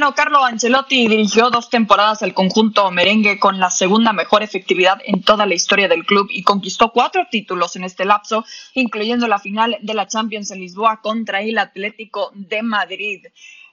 Bueno, 0.00 0.14
Carlo 0.14 0.42
Ancelotti 0.42 1.08
dirigió 1.08 1.50
dos 1.50 1.68
temporadas 1.68 2.22
al 2.22 2.32
conjunto 2.32 2.90
merengue 2.90 3.38
con 3.38 3.60
la 3.60 3.68
segunda 3.68 4.14
mejor 4.14 4.42
efectividad 4.42 4.98
en 5.04 5.22
toda 5.22 5.44
la 5.44 5.52
historia 5.52 5.88
del 5.88 6.06
club 6.06 6.28
y 6.30 6.42
conquistó 6.42 6.90
cuatro 6.90 7.26
títulos 7.30 7.76
en 7.76 7.84
este 7.84 8.06
lapso, 8.06 8.46
incluyendo 8.72 9.28
la 9.28 9.38
final 9.38 9.76
de 9.82 9.92
la 9.92 10.06
Champions 10.06 10.52
en 10.52 10.60
Lisboa 10.60 11.02
contra 11.02 11.42
el 11.42 11.58
Atlético 11.58 12.30
de 12.32 12.62
Madrid. 12.62 13.26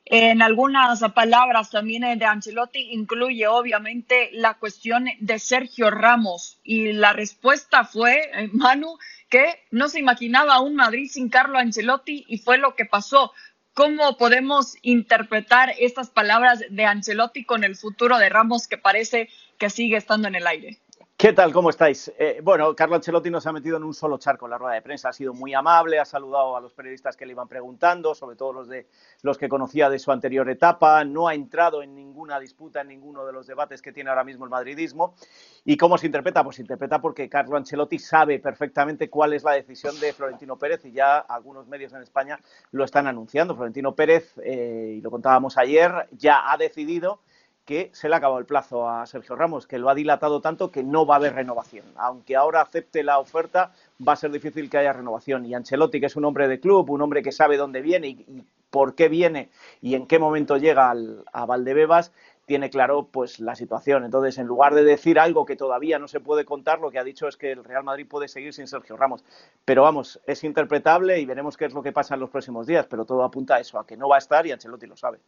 En 0.04 0.42
algunas 0.42 1.00
palabras 1.16 1.70
también 1.70 2.20
de 2.20 2.26
Ancelotti 2.26 2.92
incluye 2.92 3.48
obviamente 3.48 4.30
la 4.34 4.56
cuestión 4.56 5.06
de 5.22 5.40
Sergio 5.40 5.92
Ramos 5.92 6.58
y 6.62 6.92
la 6.92 7.14
respuesta 7.14 7.86
fue, 7.86 8.30
eh, 8.34 8.50
Manu, 8.52 8.98
que 9.30 9.46
no 9.72 9.88
se 9.88 10.00
imaginaba 10.00 10.60
un 10.60 10.76
Madrid 10.76 11.10
sin 11.10 11.30
Carlo 11.30 11.58
Ancelotti 11.58 12.26
y 12.28 12.38
fue 12.38 12.58
lo 12.58 12.76
que 12.76 12.84
pasó. 12.84 13.32
¿Cómo 13.78 14.18
podemos 14.18 14.76
interpretar 14.82 15.72
estas 15.78 16.10
palabras 16.10 16.64
de 16.68 16.86
Ancelotti 16.86 17.46
con 17.46 17.64
el 17.64 17.76
futuro 17.76 18.18
de 18.18 18.28
Ramos 18.28 18.68
que 18.68 18.80
parece 18.80 19.30
que 19.60 19.70
sigue 19.70 19.98
estando 19.98 20.28
en 20.28 20.34
el 20.34 20.48
aire? 20.48 20.80
¿Qué 21.20 21.34
tal? 21.34 21.52
¿Cómo 21.52 21.72
estáis? 21.72 22.14
Eh, 22.20 22.42
bueno, 22.44 22.76
Carlo 22.76 22.96
Ancelotti 22.96 23.32
nos 23.32 23.48
ha 23.48 23.52
metido 23.52 23.76
en 23.76 23.84
un 23.84 23.96
solo 23.96 24.20
charco 24.20 24.46
en 24.46 24.52
la 24.52 24.60
rueda 24.60 24.76
de 24.76 24.84
prensa. 24.84 25.10
Ha 25.10 25.14
sido 25.14 25.34
muy 25.34 25.52
amable, 25.52 25.98
ha 25.98 26.06
saludado 26.06 26.56
a 26.56 26.62
los 26.62 26.76
periodistas 26.76 27.18
que 27.18 27.26
le 27.26 27.32
iban 27.32 27.48
preguntando, 27.48 28.14
sobre 28.14 28.36
todo 28.36 28.54
los 28.54 28.68
de 28.68 28.86
los 29.24 29.40
que 29.40 29.50
conocía 29.50 29.90
de 29.90 29.98
su 29.98 30.12
anterior 30.12 30.48
etapa. 30.48 31.04
No 31.06 31.28
ha 31.28 31.34
entrado 31.34 31.82
en 31.82 31.96
ninguna 31.96 32.40
disputa, 32.40 32.82
en 32.82 32.90
ninguno 32.90 33.26
de 33.26 33.34
los 33.34 33.48
debates 33.48 33.82
que 33.82 33.92
tiene 33.92 34.12
ahora 34.12 34.24
mismo 34.24 34.46
el 34.46 34.52
madridismo. 34.52 35.16
¿Y 35.66 35.76
cómo 35.76 35.98
se 35.98 36.06
interpreta? 36.06 36.44
Pues 36.44 36.58
se 36.58 36.62
interpreta 36.62 37.02
porque 37.02 37.28
Carlo 37.28 37.58
Ancelotti 37.58 37.98
sabe 37.98 38.38
perfectamente 38.38 39.10
cuál 39.10 39.34
es 39.34 39.44
la 39.44 39.54
decisión 39.54 40.00
de 40.00 40.14
Florentino 40.14 40.60
Pérez 40.60 40.86
y 40.86 40.92
ya 40.92 41.18
algunos 41.18 41.68
medios 41.68 41.94
en 41.94 42.04
España 42.04 42.40
lo 42.70 42.84
están 42.84 43.08
anunciando. 43.08 43.56
Florentino 43.56 43.96
Pérez, 43.96 44.36
eh, 44.44 44.94
y 45.00 45.02
lo 45.02 45.10
contábamos 45.10 45.58
ayer, 45.58 46.10
ya 46.12 46.52
ha 46.52 46.58
decidido 46.58 47.22
que 47.68 47.90
se 47.94 48.08
le 48.08 48.16
ha 48.16 48.20
acabado 48.20 48.40
el 48.40 48.46
plazo 48.46 48.90
a 48.90 49.06
Sergio 49.06 49.36
Ramos, 49.36 49.68
que 49.68 49.78
lo 49.78 49.90
ha 49.90 49.94
dilatado 49.94 50.40
tanto 50.40 50.72
que 50.72 50.84
no 50.84 51.06
va 51.06 51.16
a 51.16 51.18
haber 51.18 51.36
renovación. 51.36 51.86
Aunque 51.98 52.38
ahora 52.38 52.62
acepte 52.62 53.04
la 53.04 53.20
oferta, 53.20 53.74
va 54.08 54.14
a 54.14 54.16
ser 54.16 54.32
difícil 54.32 54.70
que 54.70 54.78
haya 54.78 54.94
renovación. 54.94 55.46
Y 55.46 55.54
Ancelotti, 55.54 56.00
que 56.00 56.06
es 56.06 56.16
un 56.16 56.24
hombre 56.24 56.48
de 56.48 56.62
club, 56.62 56.90
un 56.90 57.02
hombre 57.02 57.22
que 57.22 57.34
sabe 57.34 57.58
dónde 57.58 57.82
viene 57.82 58.08
y, 58.08 58.46
por 58.70 58.96
qué 58.96 59.10
viene 59.10 59.50
y 59.82 59.96
en 59.96 60.08
qué 60.08 60.18
momento 60.18 60.56
llega 60.56 60.94
a 61.34 61.46
Valdebebas, 61.46 62.14
tiene 62.46 62.70
claro 62.70 63.10
pues 63.12 63.42
la 63.42 63.54
situación. 63.56 64.06
Entonces, 64.06 64.38
en 64.38 64.48
lugar 64.48 64.74
de 64.74 64.86
decir 64.86 65.20
algo 65.20 65.46
que 65.46 65.58
todavía 65.58 66.00
no 66.00 66.08
se 66.08 66.22
puede 66.22 66.46
contar, 66.46 66.80
lo 66.80 66.90
que 66.90 67.00
ha 67.00 67.04
dicho 67.04 67.28
es 67.28 67.36
que 67.36 67.52
el 67.52 67.66
Real 67.66 67.84
Madrid 67.84 68.08
puede 68.08 68.30
seguir 68.30 68.54
sin 68.54 68.68
Sergio 68.68 68.96
Ramos. 68.96 69.26
Pero 69.66 69.84
vamos, 69.84 70.22
es 70.26 70.46
interpretable 70.46 71.20
y 71.20 71.26
veremos 71.26 71.58
qué 71.58 71.66
es 71.66 71.74
lo 71.74 71.84
que 71.84 71.92
pasa 71.92 72.14
en 72.14 72.22
los 72.22 72.30
próximos 72.30 72.66
días, 72.66 72.88
pero 72.88 73.04
todo 73.04 73.24
apunta 73.24 73.56
a 73.56 73.60
eso, 73.60 73.78
a 73.78 73.86
que 73.86 73.98
no 73.98 74.08
va 74.08 74.16
a 74.16 74.20
estar 74.20 74.48
y 74.48 74.54
Ancelotti 74.54 74.88
lo 74.88 74.96
sabe 74.96 75.20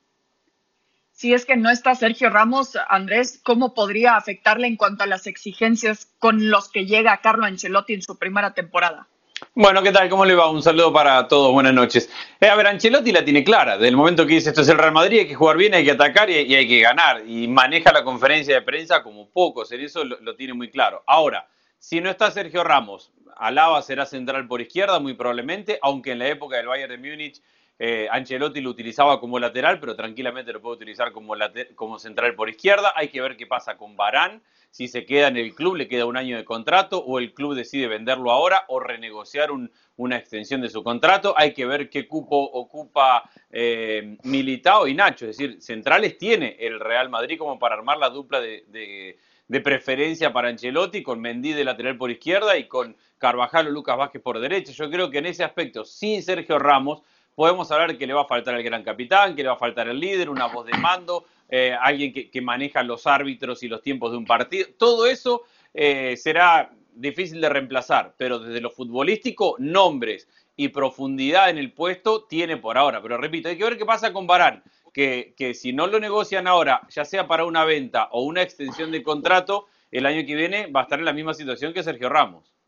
si 1.20 1.34
es 1.34 1.46
que 1.46 1.58
no 1.58 1.70
está 1.70 1.96
Sergio 1.96 2.30
Ramos, 2.30 2.78
Andrés, 2.88 3.42
¿cómo 3.44 3.74
podría 3.74 4.16
afectarle 4.16 4.68
en 4.68 4.78
cuanto 4.78 5.04
a 5.04 5.06
las 5.06 5.28
exigencias 5.28 6.08
con 6.18 6.50
los 6.50 6.70
que 6.70 6.86
llega 6.86 7.20
Carlo 7.20 7.46
Ancelotti 7.46 7.94
en 7.94 8.02
su 8.02 8.18
primera 8.18 8.54
temporada? 8.54 9.06
Bueno, 9.54 9.84
¿qué 9.84 9.92
tal? 9.92 10.08
¿Cómo 10.08 10.24
le 10.24 10.34
va? 10.34 10.50
Un 10.50 10.64
saludo 10.64 10.94
para 10.94 11.28
todos, 11.28 11.52
buenas 11.52 11.74
noches. 11.74 12.10
Eh, 12.40 12.48
a 12.48 12.56
ver, 12.56 12.68
Ancelotti 12.68 13.12
la 13.12 13.26
tiene 13.26 13.44
clara. 13.44 13.78
Del 13.78 13.98
momento 13.98 14.26
que 14.26 14.36
dice 14.36 14.48
esto 14.48 14.62
es 14.62 14.70
el 14.70 14.78
Real 14.78 14.94
Madrid, 14.94 15.20
hay 15.20 15.28
que 15.28 15.36
jugar 15.36 15.58
bien, 15.58 15.74
hay 15.74 15.84
que 15.84 15.92
atacar 15.92 16.30
y, 16.30 16.56
hay 16.56 16.68
que 16.70 16.80
ganar. 16.80 17.22
Y 17.28 17.50
maneja 17.50 17.92
la 17.92 18.06
conferencia 18.06 18.56
de 18.56 18.62
prensa 18.62 19.04
como 19.04 19.28
pocos, 19.30 19.74
en 19.74 19.82
eso 19.82 20.06
lo, 20.06 20.22
lo 20.22 20.38
tiene 20.38 20.54
muy 20.54 20.72
claro. 20.72 21.04
Ahora, 21.06 21.50
si 21.80 22.00
no 22.00 22.10
está 22.10 22.32
Sergio 22.32 22.64
Ramos, 22.64 23.12
Alaba 23.36 23.82
será 23.82 24.06
central 24.06 24.48
por 24.48 24.62
izquierda, 24.62 25.00
muy 25.00 25.16
probablemente, 25.16 25.80
aunque 25.82 26.14
en 26.14 26.20
la 26.20 26.30
época 26.30 26.56
del 26.56 26.68
Bayern 26.68 27.02
de 27.02 27.10
Múnich 27.10 27.42
eh, 27.80 28.08
Ancelotti 28.12 28.60
lo 28.60 28.70
utilizaba 28.70 29.20
como 29.20 29.40
lateral, 29.40 29.80
pero 29.80 29.96
tranquilamente 29.96 30.52
lo 30.52 30.62
puede 30.62 30.76
utilizar 30.76 31.14
como, 31.14 31.34
como 31.76 31.98
central 31.98 32.36
por 32.36 32.50
izquierda. 32.50 32.94
Hay 32.96 33.08
que 33.08 33.22
ver 33.22 33.38
qué 33.38 33.48
pasa 33.48 33.78
con 33.78 33.96
Barán, 33.96 34.42
si 34.70 34.88
se 34.88 35.06
queda 35.06 35.30
en 35.30 35.38
el 35.38 35.56
club, 35.56 35.78
le 35.78 35.88
queda 35.88 36.06
un 36.06 36.18
año 36.18 36.38
de 36.38 36.46
contrato, 36.46 37.00
o 37.00 37.18
el 37.18 37.34
club 37.34 37.56
decide 37.56 37.88
venderlo 37.88 38.32
ahora 38.32 38.66
o 38.68 38.80
renegociar 38.80 39.50
una 39.96 40.18
extensión 40.18 40.62
de 40.62 40.70
su 40.70 40.84
contrato. 40.84 41.34
Hay 41.38 41.54
que 41.54 41.66
ver 41.66 41.90
qué 41.90 42.08
cupo 42.08 42.38
ocupa 42.38 43.30
eh, 43.50 44.18
Militao 44.24 44.88
y 44.88 44.94
Nacho. 44.94 45.28
Es 45.28 45.38
decir, 45.38 45.62
centrales 45.62 46.18
tiene 46.18 46.58
el 46.60 46.80
Real 46.80 47.10
Madrid 47.10 47.40
como 47.40 47.58
para 47.58 47.76
armar 47.76 47.98
la 47.98 48.10
dupla 48.10 48.42
de, 48.42 49.18
de 49.50 49.62
preferencia 49.62 50.32
para 50.32 50.50
Ancelotti, 50.50 51.02
con 51.02 51.20
Mendy 51.20 51.54
de 51.54 51.64
lateral 51.64 51.98
por 51.98 52.12
izquierda 52.12 52.56
y 52.56 52.68
con 52.68 52.96
Carvajal 53.18 53.68
o 53.68 53.72
Lucas 53.72 53.98
Vázquez 53.98 54.22
por 54.22 54.40
derecha. 54.40 54.72
Yo 54.72 54.90
creo 54.92 55.10
que 55.10 55.18
en 55.18 55.26
ese 55.26 55.44
aspecto, 55.44 55.84
sin 55.84 56.22
Sergio 56.22 56.60
Ramos, 56.60 57.02
podemos 57.40 57.72
hablar 57.72 57.98
que 57.98 58.06
le 58.06 58.12
va 58.12 58.24
a 58.24 58.26
faltar 58.26 58.54
el 58.56 58.64
gran 58.64 58.84
capitán, 58.84 59.34
que 59.34 59.44
le 59.44 59.48
va 59.48 59.56
a 59.56 59.58
faltar 59.58 59.88
el 59.88 59.98
líder, 59.98 60.30
una 60.30 60.48
voz 60.48 60.66
de 60.66 60.78
mando, 60.78 61.24
eh, 61.48 61.74
alguien 61.80 62.12
que, 62.12 62.42
maneja 62.42 62.84
los 62.84 63.08
árbitros 63.08 63.64
y 63.64 63.70
los 63.70 63.82
tiempos 63.82 64.12
de 64.12 64.18
un 64.18 64.26
partido. 64.26 64.68
Todo 64.78 65.06
eso 65.06 65.44
eh, 65.74 66.18
será 66.18 66.70
difícil 66.94 67.40
de 67.40 67.48
reemplazar, 67.48 68.14
pero 68.18 68.40
desde 68.40 68.60
lo 68.60 68.70
futbolístico, 68.70 69.56
nombres 69.58 70.28
y 70.58 70.68
profundidad 70.68 71.50
en 71.50 71.58
el 71.58 71.72
puesto 71.72 72.26
tiene 72.26 72.58
por 72.58 72.78
ahora. 72.78 73.02
Pero 73.02 73.16
repito, 73.16 73.48
hay 73.48 73.58
que 73.58 73.64
ver 73.64 73.78
qué 73.78 73.86
pasa 73.86 74.12
con 74.12 74.28
Barán, 74.28 74.62
que, 74.94 75.34
que 75.38 75.54
si 75.54 75.72
no 75.72 75.88
lo 75.88 75.98
negocian 75.98 76.46
ahora, 76.46 76.82
ya 76.90 77.06
sea 77.06 77.26
para 77.26 77.46
una 77.46 77.64
venta 77.64 78.10
o 78.12 78.24
una 78.24 78.42
extensión 78.42 78.92
de 78.92 79.02
contrato, 79.02 79.68
el 79.92 80.06
año 80.06 80.26
que 80.26 80.36
viene 80.36 80.68
va 80.68 80.82
a 80.82 80.84
estar 80.84 81.00
en 81.00 81.06
la 81.06 81.14
misma 81.14 81.34
situación 81.34 81.72
que 81.72 81.84
Sergio 81.84 82.10
Ramos 82.10 82.59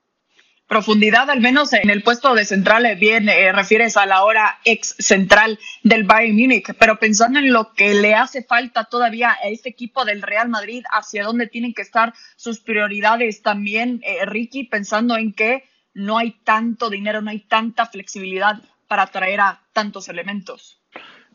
profundidad, 0.71 1.29
al 1.29 1.41
menos 1.41 1.73
en 1.73 1.89
el 1.89 2.01
puesto 2.01 2.33
de 2.33 2.45
central, 2.45 2.85
eh, 2.85 2.95
bien 2.95 3.27
eh, 3.27 3.51
refieres 3.51 3.97
a 3.97 4.05
la 4.05 4.23
hora 4.23 4.57
ex 4.63 4.95
central 4.99 5.59
del 5.83 6.05
Bayern 6.05 6.33
Múnich, 6.33 6.73
pero 6.79 6.97
pensando 6.97 7.39
en 7.39 7.51
lo 7.51 7.73
que 7.73 7.93
le 7.93 8.15
hace 8.15 8.41
falta 8.41 8.85
todavía 8.85 9.31
a 9.31 9.49
este 9.49 9.67
equipo 9.67 10.05
del 10.05 10.21
Real 10.21 10.47
Madrid, 10.47 10.85
hacia 10.89 11.25
dónde 11.25 11.47
tienen 11.47 11.73
que 11.73 11.81
estar 11.81 12.13
sus 12.37 12.61
prioridades 12.61 13.41
también, 13.41 13.99
eh, 14.05 14.25
Ricky, 14.25 14.63
pensando 14.63 15.17
en 15.17 15.33
que 15.33 15.65
no 15.93 16.17
hay 16.17 16.39
tanto 16.45 16.89
dinero, 16.89 17.21
no 17.21 17.31
hay 17.31 17.41
tanta 17.41 17.85
flexibilidad 17.85 18.61
para 18.87 19.07
traer 19.07 19.41
a 19.41 19.59
tantos 19.73 20.07
elementos. 20.07 20.79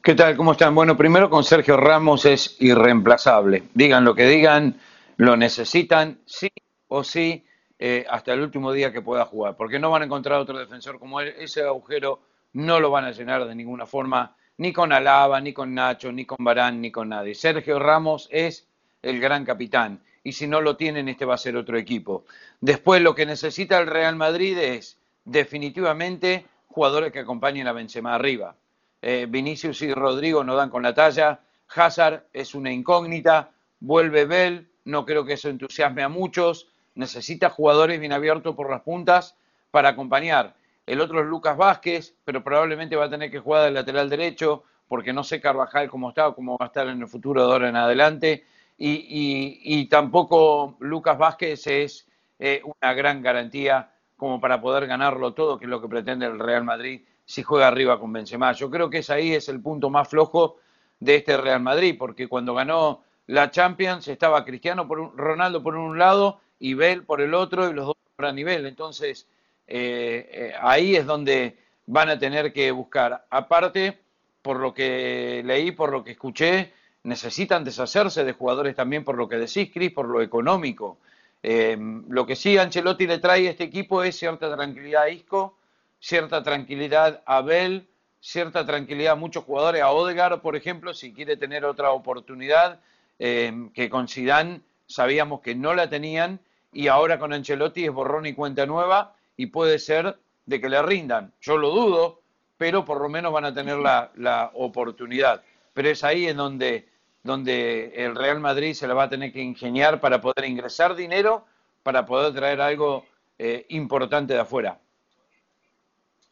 ¿Qué 0.02 0.14
tal? 0.14 0.34
¿Cómo 0.38 0.52
están? 0.52 0.74
Bueno, 0.74 0.96
primero 0.96 1.28
con 1.28 1.44
Sergio 1.44 1.76
Ramos 1.76 2.24
es 2.24 2.56
irreemplazable. 2.58 3.64
Digan 3.74 4.02
lo 4.02 4.14
que 4.14 4.26
digan, 4.26 4.80
lo 5.18 5.36
necesitan, 5.36 6.20
sí 6.24 6.48
o 6.88 7.04
sí 7.04 7.44
eh, 7.78 8.06
hasta 8.08 8.32
el 8.32 8.40
último 8.40 8.72
día 8.72 8.92
que 8.92 9.02
pueda 9.02 9.24
jugar, 9.26 9.56
porque 9.56 9.78
no 9.78 9.90
van 9.90 10.02
a 10.02 10.04
encontrar 10.06 10.38
otro 10.38 10.58
defensor 10.58 10.98
como 10.98 11.20
él, 11.20 11.34
ese 11.38 11.62
agujero 11.62 12.20
no 12.52 12.80
lo 12.80 12.90
van 12.90 13.04
a 13.04 13.12
llenar 13.12 13.46
de 13.46 13.54
ninguna 13.54 13.86
forma, 13.86 14.34
ni 14.58 14.72
con 14.72 14.92
Alaba, 14.92 15.40
ni 15.40 15.52
con 15.52 15.74
Nacho, 15.74 16.10
ni 16.10 16.24
con 16.24 16.38
Barán, 16.40 16.80
ni 16.80 16.90
con 16.90 17.10
nadie. 17.10 17.34
Sergio 17.34 17.78
Ramos 17.78 18.28
es 18.30 18.66
el 19.02 19.20
gran 19.20 19.44
capitán, 19.44 20.02
y 20.24 20.32
si 20.32 20.46
no 20.46 20.60
lo 20.60 20.76
tienen, 20.76 21.08
este 21.08 21.24
va 21.24 21.34
a 21.34 21.38
ser 21.38 21.56
otro 21.56 21.76
equipo. 21.76 22.24
Después 22.60 23.02
lo 23.02 23.14
que 23.14 23.26
necesita 23.26 23.78
el 23.78 23.86
Real 23.86 24.16
Madrid 24.16 24.56
es 24.58 24.98
definitivamente 25.24 26.46
jugadores 26.68 27.12
que 27.12 27.20
acompañen 27.20 27.68
a 27.68 27.72
Benzema 27.72 28.14
arriba. 28.14 28.56
Eh, 29.02 29.26
Vinicius 29.28 29.82
y 29.82 29.92
Rodrigo 29.92 30.42
no 30.42 30.56
dan 30.56 30.70
con 30.70 30.82
la 30.82 30.94
talla, 30.94 31.40
Hazard 31.74 32.24
es 32.32 32.54
una 32.54 32.72
incógnita, 32.72 33.50
vuelve 33.80 34.24
Bell, 34.24 34.68
no 34.84 35.04
creo 35.04 35.24
que 35.24 35.34
eso 35.34 35.48
entusiasme 35.48 36.02
a 36.02 36.08
muchos, 36.08 36.68
necesita 36.96 37.50
jugadores 37.50 38.00
bien 38.00 38.12
abiertos 38.12 38.56
por 38.56 38.70
las 38.70 38.82
puntas 38.82 39.36
para 39.70 39.90
acompañar. 39.90 40.54
El 40.86 41.00
otro 41.00 41.20
es 41.20 41.26
Lucas 41.26 41.56
Vázquez, 41.56 42.14
pero 42.24 42.42
probablemente 42.42 42.96
va 42.96 43.04
a 43.04 43.10
tener 43.10 43.30
que 43.30 43.38
jugar 43.38 43.64
del 43.64 43.74
lateral 43.74 44.10
derecho, 44.10 44.64
porque 44.88 45.12
no 45.12 45.22
sé 45.22 45.40
Carvajal 45.40 45.88
cómo 45.88 46.08
está 46.08 46.28
o 46.28 46.34
cómo 46.34 46.56
va 46.58 46.66
a 46.66 46.68
estar 46.68 46.88
en 46.88 47.00
el 47.00 47.08
futuro 47.08 47.46
de 47.46 47.52
ahora 47.52 47.68
en 47.68 47.76
adelante. 47.76 48.44
Y, 48.78 49.86
tampoco 49.86 50.76
Lucas 50.80 51.16
Vázquez 51.16 51.66
es 51.66 52.08
eh, 52.38 52.62
una 52.64 52.92
gran 52.92 53.22
garantía 53.22 53.90
como 54.16 54.40
para 54.40 54.60
poder 54.60 54.86
ganarlo 54.86 55.34
todo, 55.34 55.58
que 55.58 55.64
es 55.64 55.70
lo 55.70 55.80
que 55.80 55.88
pretende 55.88 56.26
el 56.26 56.38
Real 56.38 56.64
Madrid 56.64 57.02
si 57.24 57.42
juega 57.42 57.68
arriba 57.68 57.98
con 57.98 58.12
Benzema. 58.12 58.52
Yo 58.52 58.70
creo 58.70 58.88
que 58.88 58.98
es 58.98 59.10
ahí 59.10 59.34
es 59.34 59.48
el 59.48 59.60
punto 59.60 59.90
más 59.90 60.08
flojo 60.08 60.56
de 61.00 61.16
este 61.16 61.36
Real 61.36 61.60
Madrid, 61.60 61.96
porque 61.98 62.28
cuando 62.28 62.54
ganó 62.54 63.02
la 63.26 63.50
Champions 63.50 64.06
estaba 64.08 64.44
Cristiano 64.44 64.86
por 64.86 65.00
un, 65.00 65.18
Ronaldo 65.18 65.62
por 65.62 65.74
un 65.74 65.98
lado 65.98 66.40
y 66.58 66.74
Bell 66.74 67.04
por 67.04 67.20
el 67.20 67.34
otro 67.34 67.68
y 67.68 67.74
los 67.74 67.86
dos 67.86 67.96
por 68.16 68.26
a 68.26 68.32
nivel. 68.32 68.66
Entonces, 68.66 69.26
eh, 69.66 70.28
eh, 70.32 70.54
ahí 70.60 70.96
es 70.96 71.06
donde 71.06 71.56
van 71.86 72.08
a 72.08 72.18
tener 72.18 72.52
que 72.52 72.70
buscar. 72.70 73.26
Aparte, 73.30 73.98
por 74.42 74.58
lo 74.58 74.72
que 74.72 75.42
leí, 75.44 75.72
por 75.72 75.90
lo 75.90 76.04
que 76.04 76.12
escuché, 76.12 76.72
necesitan 77.02 77.64
deshacerse 77.64 78.24
de 78.24 78.32
jugadores 78.32 78.74
también 78.74 79.04
por 79.04 79.16
lo 79.16 79.28
que 79.28 79.36
decís, 79.36 79.70
Cris, 79.72 79.92
por 79.92 80.06
lo 80.08 80.22
económico. 80.22 80.98
Eh, 81.42 81.76
lo 82.08 82.26
que 82.26 82.34
sí 82.34 82.58
Ancelotti 82.58 83.06
le 83.06 83.18
trae 83.18 83.46
a 83.46 83.50
este 83.50 83.64
equipo 83.64 84.02
es 84.02 84.18
cierta 84.18 84.52
tranquilidad 84.54 85.02
a 85.02 85.10
Isco, 85.10 85.56
cierta 86.00 86.42
tranquilidad 86.42 87.22
a 87.26 87.42
Bell, 87.42 87.86
cierta 88.20 88.66
tranquilidad 88.66 89.12
a 89.12 89.16
muchos 89.16 89.44
jugadores, 89.44 89.82
a 89.82 89.90
Odegaard, 89.90 90.40
por 90.40 90.56
ejemplo, 90.56 90.92
si 90.94 91.12
quiere 91.12 91.36
tener 91.36 91.64
otra 91.64 91.92
oportunidad, 91.92 92.80
que 93.18 93.88
con 93.90 94.08
Zidane 94.08 94.60
sabíamos 94.86 95.40
que 95.40 95.54
no 95.54 95.74
la 95.74 95.88
tenían 95.88 96.40
y 96.72 96.88
ahora 96.88 97.18
con 97.18 97.32
Ancelotti 97.32 97.84
es 97.84 97.92
borrón 97.92 98.26
y 98.26 98.34
cuenta 98.34 98.66
nueva 98.66 99.14
y 99.36 99.46
puede 99.46 99.78
ser 99.78 100.18
de 100.46 100.60
que 100.60 100.68
le 100.68 100.82
rindan. 100.82 101.32
Yo 101.40 101.56
lo 101.56 101.70
dudo, 101.70 102.20
pero 102.56 102.84
por 102.84 103.00
lo 103.00 103.08
menos 103.08 103.32
van 103.32 103.44
a 103.44 103.54
tener 103.54 103.78
la, 103.78 104.50
oportunidad. 104.54 105.42
pero 105.74 105.88
es 105.88 106.04
ahí 106.04 106.26
en 106.26 106.36
donde, 106.36 106.88
donde 107.22 107.92
el 107.96 108.14
Real 108.14 108.40
Madrid 108.40 108.74
se 108.74 108.86
le 108.86 108.94
va 108.94 109.04
a 109.04 109.10
tener 109.10 109.32
que 109.32 109.42
ingeniar 109.42 110.00
para 110.00 110.20
poder 110.20 110.44
ingresar 110.44 110.94
dinero, 110.94 111.44
para 111.82 112.06
poder 112.06 112.34
traer 112.34 112.60
algo 112.60 113.04
eh, 113.38 113.66
importante 113.70 114.34
de 114.34 114.40
afuera. 114.40 114.78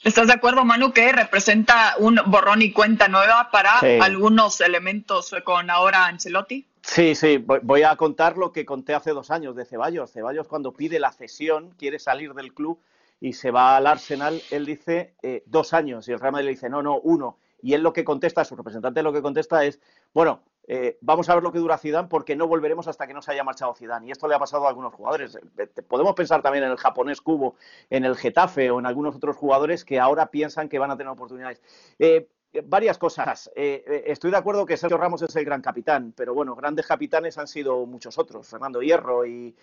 ¿Estás 0.03 0.27
de 0.27 0.35
acuerdo, 0.35 0.65
Manu, 0.67 0.93
que 0.93 1.13
representa 1.13 1.95
un 1.99 2.21
borrón 2.27 2.61
y 2.61 2.73
cuenta 2.73 3.09
nueva 3.09 3.51
para 3.51 3.79
algunos 4.03 4.61
elementos 4.61 5.35
con 5.45 5.71
ahora 5.71 6.07
Ancelotti? 6.07 6.67
Sí, 6.87 7.15
sí, 7.15 7.39
voy 7.63 7.83
a 7.83 7.97
contar 7.97 8.37
lo 8.37 8.53
que 8.53 8.67
conté 8.67 8.95
hace 8.95 9.13
dos 9.13 9.31
años 9.31 9.57
de 9.57 9.65
Ceballos. 9.65 10.13
Ceballos 10.13 10.47
cuando 10.47 10.75
pide 10.75 11.01
la 11.01 11.13
cesión, 11.13 11.71
quiere 11.79 11.99
salir 11.99 12.35
del 12.35 12.53
club 12.53 12.79
y 13.21 13.33
se 13.33 13.51
va 13.51 13.77
al 13.77 13.87
Arsenal, 13.87 14.41
él 14.51 14.67
dice 14.67 15.15
eh, 15.23 15.43
dos 15.47 15.73
años 15.73 16.07
y 16.07 16.13
el 16.13 16.21
Real 16.21 16.33
Madrid 16.33 16.45
le 16.45 16.51
dice 16.53 16.69
no, 16.69 16.83
no, 16.83 17.01
uno. 17.01 17.39
Y 17.63 17.73
él 17.73 17.83
lo 17.83 17.95
que 17.95 18.05
contesta, 18.05 18.45
su 18.45 18.55
representante 18.55 19.03
lo 19.03 19.15
que 19.15 19.23
contesta 19.23 19.65
es, 19.65 19.81
bueno, 20.13 20.43
eh, 20.69 20.99
vamos 21.01 21.29
a 21.31 21.35
ver 21.35 21.43
lo 21.43 21.53
que 21.53 21.59
dura 21.59 21.79
Zidane 21.79 22.09
porque 22.09 22.37
no 22.37 22.47
volveremos 22.47 22.87
hasta 22.87 23.07
que 23.07 23.15
no 23.15 23.23
se 23.23 23.33
haya 23.33 23.45
marchado 23.45 23.75
Zidane. 23.75 24.07
Y 24.07 24.11
esto 24.11 24.29
le 24.29 24.35
ha 24.35 24.39
pasado 24.39 24.67
a 24.67 24.69
algunos 24.69 24.93
jugadores. 24.93 25.39
Eh, 25.57 25.67
podemos 25.89 26.15
pensar 26.15 26.43
también 26.43 26.65
en 26.65 26.71
el 26.71 26.77
japonés 26.77 27.23
Cubo, 27.23 27.57
en 27.89 28.05
el 28.05 28.15
Getafe 28.15 28.71
o 28.71 28.79
en 28.79 28.85
algunos 28.85 29.17
otros 29.17 29.37
jugadores 29.37 29.87
que 29.87 29.99
ahora 29.99 30.31
piensan 30.31 30.69
que 30.69 30.79
van 30.79 30.91
a 30.91 30.99
tener 30.99 31.11
oportunidades. 31.11 31.63
Varias 32.65 32.99
cosas. 32.99 33.51
Eh, 33.55 33.85
eh, 33.87 34.05
estoy 34.07 34.31
de 34.31 34.37
acuerdo 34.37 34.67
que 34.67 34.77
Sergio 34.77 34.97
Ramos 34.97 35.23
es 35.23 35.35
el 35.37 35.45
gran 35.45 35.61
capitán, 35.61 36.13
pero 36.17 36.35
bueno, 36.35 36.55
grandes 36.55 36.87
capitanes 36.87 37.39
han 37.39 37.49
sido 37.49 37.87
muchos 37.87 38.19
otros, 38.19 38.49
Fernando 38.49 38.81
Hierro, 38.81 39.27
y, 39.27 39.55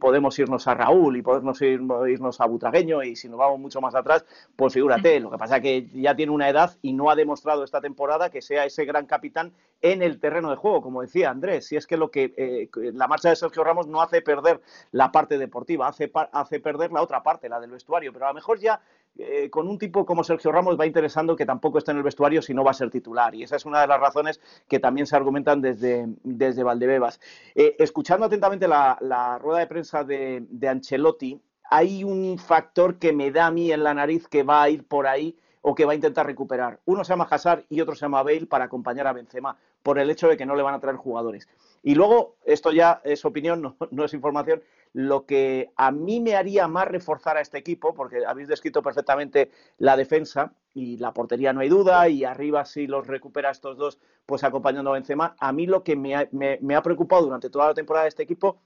podemos 0.00 0.38
irnos 0.38 0.66
a 0.66 0.74
Raúl, 0.74 1.16
y 1.16 1.22
podemos 1.22 1.60
irnos 1.60 2.40
a 2.40 2.46
Butragueño, 2.46 3.02
y 3.02 3.16
si 3.16 3.28
nos 3.28 3.38
vamos 3.38 3.60
mucho 3.60 3.80
más 3.80 3.94
atrás, 3.94 4.24
pues 4.56 4.72
figúrate. 4.72 5.20
Lo 5.20 5.30
que 5.30 5.38
pasa 5.38 5.56
es 5.56 5.62
que 5.62 5.86
ya 5.88 6.14
tiene 6.14 6.32
una 6.32 6.48
edad 6.48 6.76
y 6.82 6.92
no 6.92 7.10
ha 7.10 7.16
demostrado 7.16 7.64
esta 7.64 7.80
temporada 7.80 8.30
que 8.30 8.40
sea 8.40 8.64
ese 8.64 8.84
gran 8.84 9.06
capitán 9.06 9.52
en 9.82 10.02
el 10.02 10.20
terreno 10.20 10.50
de 10.50 10.56
juego, 10.56 10.82
como 10.82 11.02
decía 11.02 11.30
Andrés. 11.30 11.66
Si 11.66 11.76
es 11.76 11.86
que 11.86 11.96
lo 11.96 12.10
que 12.10 12.68
la 12.94 13.08
marcha 13.08 13.30
de 13.30 13.36
Sergio 13.36 13.64
Ramos 13.64 13.86
no 13.86 14.00
hace 14.00 14.22
perder 14.22 14.60
la 14.92 15.10
parte 15.10 15.38
deportiva, 15.38 15.88
hace, 15.88 16.10
hace 16.32 16.60
perder 16.60 16.92
la 16.92 17.02
otra 17.02 17.22
parte, 17.22 17.48
la 17.48 17.60
del 17.60 17.70
vestuario, 17.70 18.12
pero 18.12 18.26
a 18.26 18.28
lo 18.28 18.34
mejor 18.34 18.58
ya 18.58 18.80
eh, 19.18 19.50
con 19.50 19.68
un 19.68 19.78
tipo 19.78 20.06
como 20.06 20.24
Sergio 20.24 20.52
Ramos 20.52 20.78
va 20.78 20.86
interesando 20.86 21.36
que 21.36 21.44
tampoco 21.44 21.78
esté 21.78 21.90
en 21.90 21.98
el 21.98 22.02
vestuario 22.02 22.40
si 22.40 22.54
no 22.54 22.64
va 22.64 22.70
a 22.70 22.74
ser 22.74 22.90
titular. 22.90 23.34
Y 23.34 23.42
esa 23.42 23.56
es 23.56 23.66
una 23.66 23.80
de 23.80 23.86
las 23.86 24.00
razones 24.00 24.40
que 24.68 24.78
también 24.78 25.06
se 25.06 25.16
argumentan 25.16 25.60
desde, 25.60 26.06
desde 26.22 26.62
Valdebebas. 26.62 27.20
Eh, 27.54 27.76
escuchando 27.78 28.26
atentamente 28.26 28.68
la, 28.68 29.38
rueda 29.40 29.58
de 29.58 29.66
prensa 29.66 30.04
de, 30.04 30.46
Ancelotti, 30.66 31.40
hay 31.70 32.04
un 32.04 32.38
factor 32.38 32.98
que 32.98 33.12
me 33.12 33.30
da 33.30 33.46
a 33.46 33.50
mí 33.50 33.70
en 33.72 33.84
la 33.84 33.94
nariz 33.94 34.26
que 34.26 34.42
va 34.42 34.62
a 34.62 34.70
ir 34.70 34.84
por 34.84 35.06
ahí 35.06 35.36
o 35.62 35.74
que 35.74 35.84
va 35.84 35.92
a 35.92 35.96
intentar 35.96 36.26
recuperar. 36.26 36.80
Uno 36.86 37.04
se 37.04 37.12
llama 37.12 37.28
Hazard 37.30 37.64
y 37.68 37.80
otro 37.80 37.94
se 37.94 38.00
llama 38.00 38.22
Bale 38.22 38.46
para 38.46 38.64
acompañar 38.64 39.06
a 39.06 39.12
Benzema, 39.12 39.56
por 39.82 39.98
el 39.98 40.10
hecho 40.10 40.28
de 40.28 40.36
que 40.36 40.46
no 40.46 40.56
le 40.56 40.62
van 40.62 40.74
a 40.74 40.80
traer 40.80 40.96
jugadores. 40.96 41.48
Y 41.82 41.94
luego, 41.94 42.36
esto 42.44 42.72
ya 42.72 43.00
es 43.04 43.24
opinión, 43.24 43.76
no 43.90 44.04
es 44.04 44.14
información, 44.14 44.62
lo 44.92 45.24
que 45.24 45.70
a 45.76 45.92
mí 45.92 46.20
me 46.20 46.34
haría 46.34 46.66
más 46.66 46.88
reforzar 46.88 47.36
a 47.36 47.40
este 47.40 47.58
equipo, 47.58 47.94
porque 47.94 48.24
habéis 48.26 48.48
descrito 48.48 48.82
perfectamente 48.82 49.50
la 49.78 49.96
defensa 49.96 50.52
y 50.74 50.96
la 50.98 51.12
portería 51.12 51.52
no 51.52 51.60
hay 51.60 51.68
duda, 51.68 52.08
y 52.08 52.24
arriba 52.24 52.64
si 52.64 52.86
los 52.86 53.06
recupera 53.06 53.50
estos 53.50 53.76
dos, 53.76 53.98
pues 54.26 54.44
acompañando 54.44 54.90
a 54.90 54.94
Benzema, 54.94 55.36
a 55.38 55.52
mí 55.52 55.66
lo 55.66 55.82
que 55.82 55.96
me 55.96 56.14
ha, 56.14 56.82
preocupado 56.82 57.22
durante 57.22 57.50
toda 57.50 57.68
la 57.68 57.74
temporada 57.74 58.04
de 58.04 58.10
este 58.10 58.22
equipo 58.22 58.60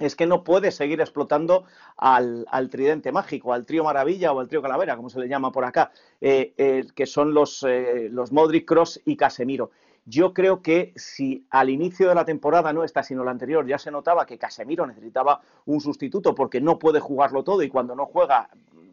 es 0.00 0.16
que 0.16 0.26
no 0.26 0.42
puede 0.42 0.72
seguir 0.72 1.00
explotando 1.00 1.66
al, 1.96 2.46
tridente 2.68 3.12
mágico, 3.12 3.52
al 3.52 3.64
trío 3.64 3.84
maravilla 3.84 4.32
o 4.32 4.40
al 4.40 4.48
trío 4.48 4.60
calavera, 4.60 4.96
como 4.96 5.08
se 5.08 5.20
le 5.20 5.28
llama 5.28 5.52
por 5.52 5.64
acá, 5.64 5.92
eh, 6.20 6.52
eh, 6.56 6.84
que 6.96 7.06
son 7.06 7.32
los, 7.32 7.62
eh, 7.62 8.08
los 8.10 8.32
Modric, 8.32 8.66
Cross 8.66 9.02
y 9.04 9.16
Casemiro. 9.16 9.70
Yo 10.06 10.34
creo 10.34 10.60
que 10.62 10.92
si 10.96 11.46
al 11.50 11.70
inicio 11.70 12.08
de 12.08 12.14
la 12.14 12.24
temporada, 12.24 12.72
no 12.72 12.84
esta, 12.84 13.02
sino 13.02 13.24
la 13.24 13.30
anterior, 13.30 13.66
ya 13.66 13.78
se 13.78 13.90
notaba 13.90 14.26
que 14.26 14.38
Casemiro 14.38 14.86
necesitaba 14.86 15.40
un 15.64 15.80
sustituto 15.80 16.34
porque 16.34 16.60
no 16.60 16.78
puede 16.78 17.00
jugarlo 17.00 17.42
todo 17.42 17.62
y 17.62 17.68
cuando 17.68 17.94
no 17.94 18.06
juega 18.06 18.50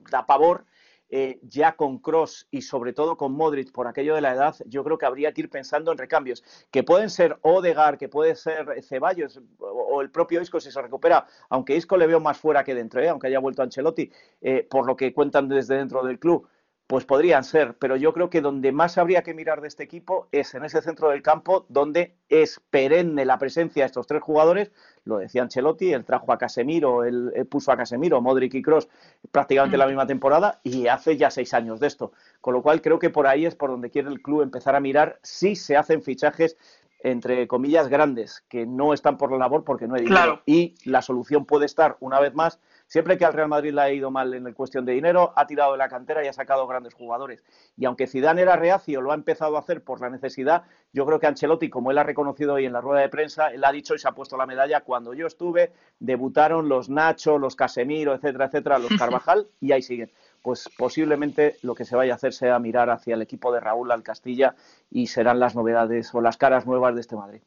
da 0.10 0.25
pavor, 0.25 0.66
eh, 1.13 1.40
ya 1.44 1.74
con 1.74 1.98
Cross 1.98 2.48
y 2.52 2.62
sobre 2.62 2.94
todo 2.94 3.18
con 3.18 3.34
Modric 3.34 3.74
por 3.74 3.86
aquello 3.86 4.16
de 4.16 4.22
la 4.22 4.34
edad, 4.34 4.56
yo 4.66 4.81
creo 4.86 4.98
que 4.98 5.06
habría 5.06 5.34
que 5.34 5.42
ir 5.42 5.50
pensando 5.50 5.92
en 5.92 5.98
recambios, 5.98 6.42
que 6.72 6.84
pueden 6.84 7.10
ser 7.10 7.38
Odegar, 7.42 7.98
que 7.98 8.08
puede 8.08 8.34
ser 8.34 8.81
Ceballos 8.81 9.42
o, 9.60 10.02
el 10.02 10.10
propio 10.10 10.42
Isco 10.42 10.62
si 10.62 10.72
se 10.72 10.81
recupera, 10.81 11.28
aunque 11.50 11.75
Isco 11.75 11.98
le 11.98 12.08
veo 12.08 12.22
más 12.22 12.38
fuera 12.38 12.63
que 12.63 12.74
dentro, 12.74 13.02
¿eh? 13.02 13.10
aunque 13.10 13.28
haya 13.28 13.40
vuelto 13.40 13.62
Ancelotti, 13.62 14.10
eh, 14.40 14.66
por 14.69 14.88
lo 14.88 14.96
que 14.96 15.13
cuentan 15.13 15.50
desde 15.50 15.75
dentro 15.75 16.02
del 16.02 16.18
club. 16.18 16.48
Pues 16.91 17.05
podrían 17.05 17.45
ser, 17.45 17.75
pero 17.79 17.95
yo 17.95 18.11
creo 18.11 18.29
que 18.29 18.41
donde 18.41 18.73
más 18.73 18.97
habría 18.97 19.23
que 19.23 19.33
mirar 19.33 19.61
de 19.61 19.69
este 19.69 19.81
equipo 19.81 20.27
es 20.33 20.53
en 20.55 20.65
ese 20.65 20.81
centro 20.81 21.07
del 21.07 21.21
campo 21.21 21.65
donde 21.69 22.17
es 22.27 22.59
perenne 22.69 23.23
la 23.23 23.39
presencia 23.39 23.83
de 23.83 23.85
estos 23.85 24.07
tres 24.07 24.21
jugadores. 24.21 24.73
Lo 25.05 25.19
decía 25.19 25.41
Ancelotti, 25.41 25.93
él 25.93 26.03
trajo 26.03 26.33
a 26.33 26.38
Casemiro, 26.38 27.05
él, 27.05 27.47
puso 27.49 27.71
a 27.71 27.77
Casemiro, 27.77 28.19
Modric 28.19 28.55
y 28.55 28.61
Cross 28.61 28.89
prácticamente 29.31 29.77
la 29.77 29.88
misma 29.88 30.05
temporada 30.05 30.59
y 30.63 30.88
hace 30.88 31.15
ya 31.15 31.31
seis 31.31 31.53
años 31.53 31.79
de 31.79 31.88
esto. 31.88 32.11
Con 32.41 32.55
lo 32.55 32.61
cual 32.61 32.81
creo 32.81 32.99
que 32.99 33.09
por 33.09 33.25
ahí 33.25 33.45
es 33.45 33.55
por 33.55 33.69
donde 33.69 33.89
quiere 33.89 34.09
el 34.09 34.21
club 34.21 34.41
empezar 34.41 34.75
a 34.75 34.81
mirar 34.81 35.17
si 35.23 35.55
se 35.55 35.77
hacen 35.77 36.03
fichajes 36.03 36.57
entre 37.03 37.47
comillas 37.47 37.88
grandes 37.88 38.43
que 38.49 38.65
no 38.65 38.93
están 38.93 39.17
por 39.17 39.31
la 39.31 39.38
labor 39.38 39.63
porque 39.63 39.88
no 39.88 39.95
hay 39.95 40.03
dinero. 40.03 40.41
Y 40.45 40.75
la 40.83 41.01
solución 41.01 41.45
puede 41.45 41.67
estar 41.67 41.95
una 42.01 42.19
vez 42.19 42.33
más 42.33 42.59
Siempre 42.91 43.17
que 43.17 43.23
al 43.23 43.31
Real 43.31 43.47
Madrid 43.47 43.71
le 43.71 43.79
ha 43.79 43.89
ido 43.89 44.11
mal 44.11 44.33
en 44.33 44.51
cuestión 44.51 44.83
de 44.85 44.91
dinero, 44.91 45.31
ha 45.38 45.47
tirado 45.47 45.71
de 45.71 45.77
la 45.77 45.88
cantera 45.88 46.25
y 46.25 46.27
ha 46.27 46.33
sacado 46.33 46.67
grandes 46.67 46.93
jugadores. 46.93 47.41
Y 47.77 47.85
aunque 47.85 48.05
Zidane 48.05 48.41
era 48.41 48.57
reacio, 48.57 48.99
lo 48.99 49.13
ha 49.13 49.15
empezado 49.15 49.55
a 49.55 49.61
hacer 49.61 49.81
por 49.81 50.01
la 50.01 50.09
necesidad, 50.09 50.63
yo 50.91 51.05
creo 51.05 51.17
que 51.17 51.25
Ancelotti, 51.25 51.69
como 51.69 51.91
él 51.91 51.99
ha 51.99 52.03
reconocido 52.03 52.55
hoy 52.55 52.65
en 52.65 52.73
la 52.73 52.81
rueda 52.81 52.99
de 52.99 53.07
prensa, 53.07 53.47
él 53.47 53.63
ha 53.63 53.71
dicho 53.71 53.95
y 53.95 53.99
se 53.99 54.09
ha 54.09 54.11
puesto 54.11 54.35
la 54.35 54.45
medalla, 54.45 54.81
cuando 54.81 55.13
yo 55.13 55.25
estuve, 55.25 55.71
debutaron 55.99 56.67
los 56.67 56.89
Nacho, 56.89 57.38
los 57.38 57.55
Casemiro, 57.55 58.13
etcétera, 58.13 58.47
etcétera, 58.47 58.77
los 58.77 58.91
Carvajal, 58.99 59.47
y 59.61 59.71
ahí 59.71 59.81
siguen 59.81 60.11
pues 60.41 60.69
posiblemente 60.77 61.55
lo 61.61 61.75
que 61.75 61.85
se 61.85 61.95
vaya 61.95 62.11
a 62.11 62.15
hacer 62.15 62.33
sea 62.33 62.59
mirar 62.59 62.89
hacia 62.89 63.13
el 63.13 63.21
equipo 63.21 63.53
de 63.53 63.61
Raúl 63.61 63.91
al 63.91 64.03
Castilla 64.03 64.55
y 64.89 65.07
serán 65.07 65.39
las 65.39 65.55
novedades 65.55 66.13
o 66.13 66.19
las 66.19 66.35
caras 66.35 66.65
nuevas 66.65 66.95
de 66.95 67.01
este 67.01 67.15
Madrid. 67.15 67.41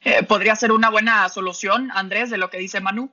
Eh, 0.00 0.24
¿Podría 0.24 0.56
ser 0.56 0.72
una 0.72 0.90
buena 0.90 1.28
solución, 1.28 1.90
Andrés, 1.92 2.30
de 2.30 2.38
lo 2.38 2.50
que 2.50 2.58
dice 2.58 2.80
Manu? 2.80 3.12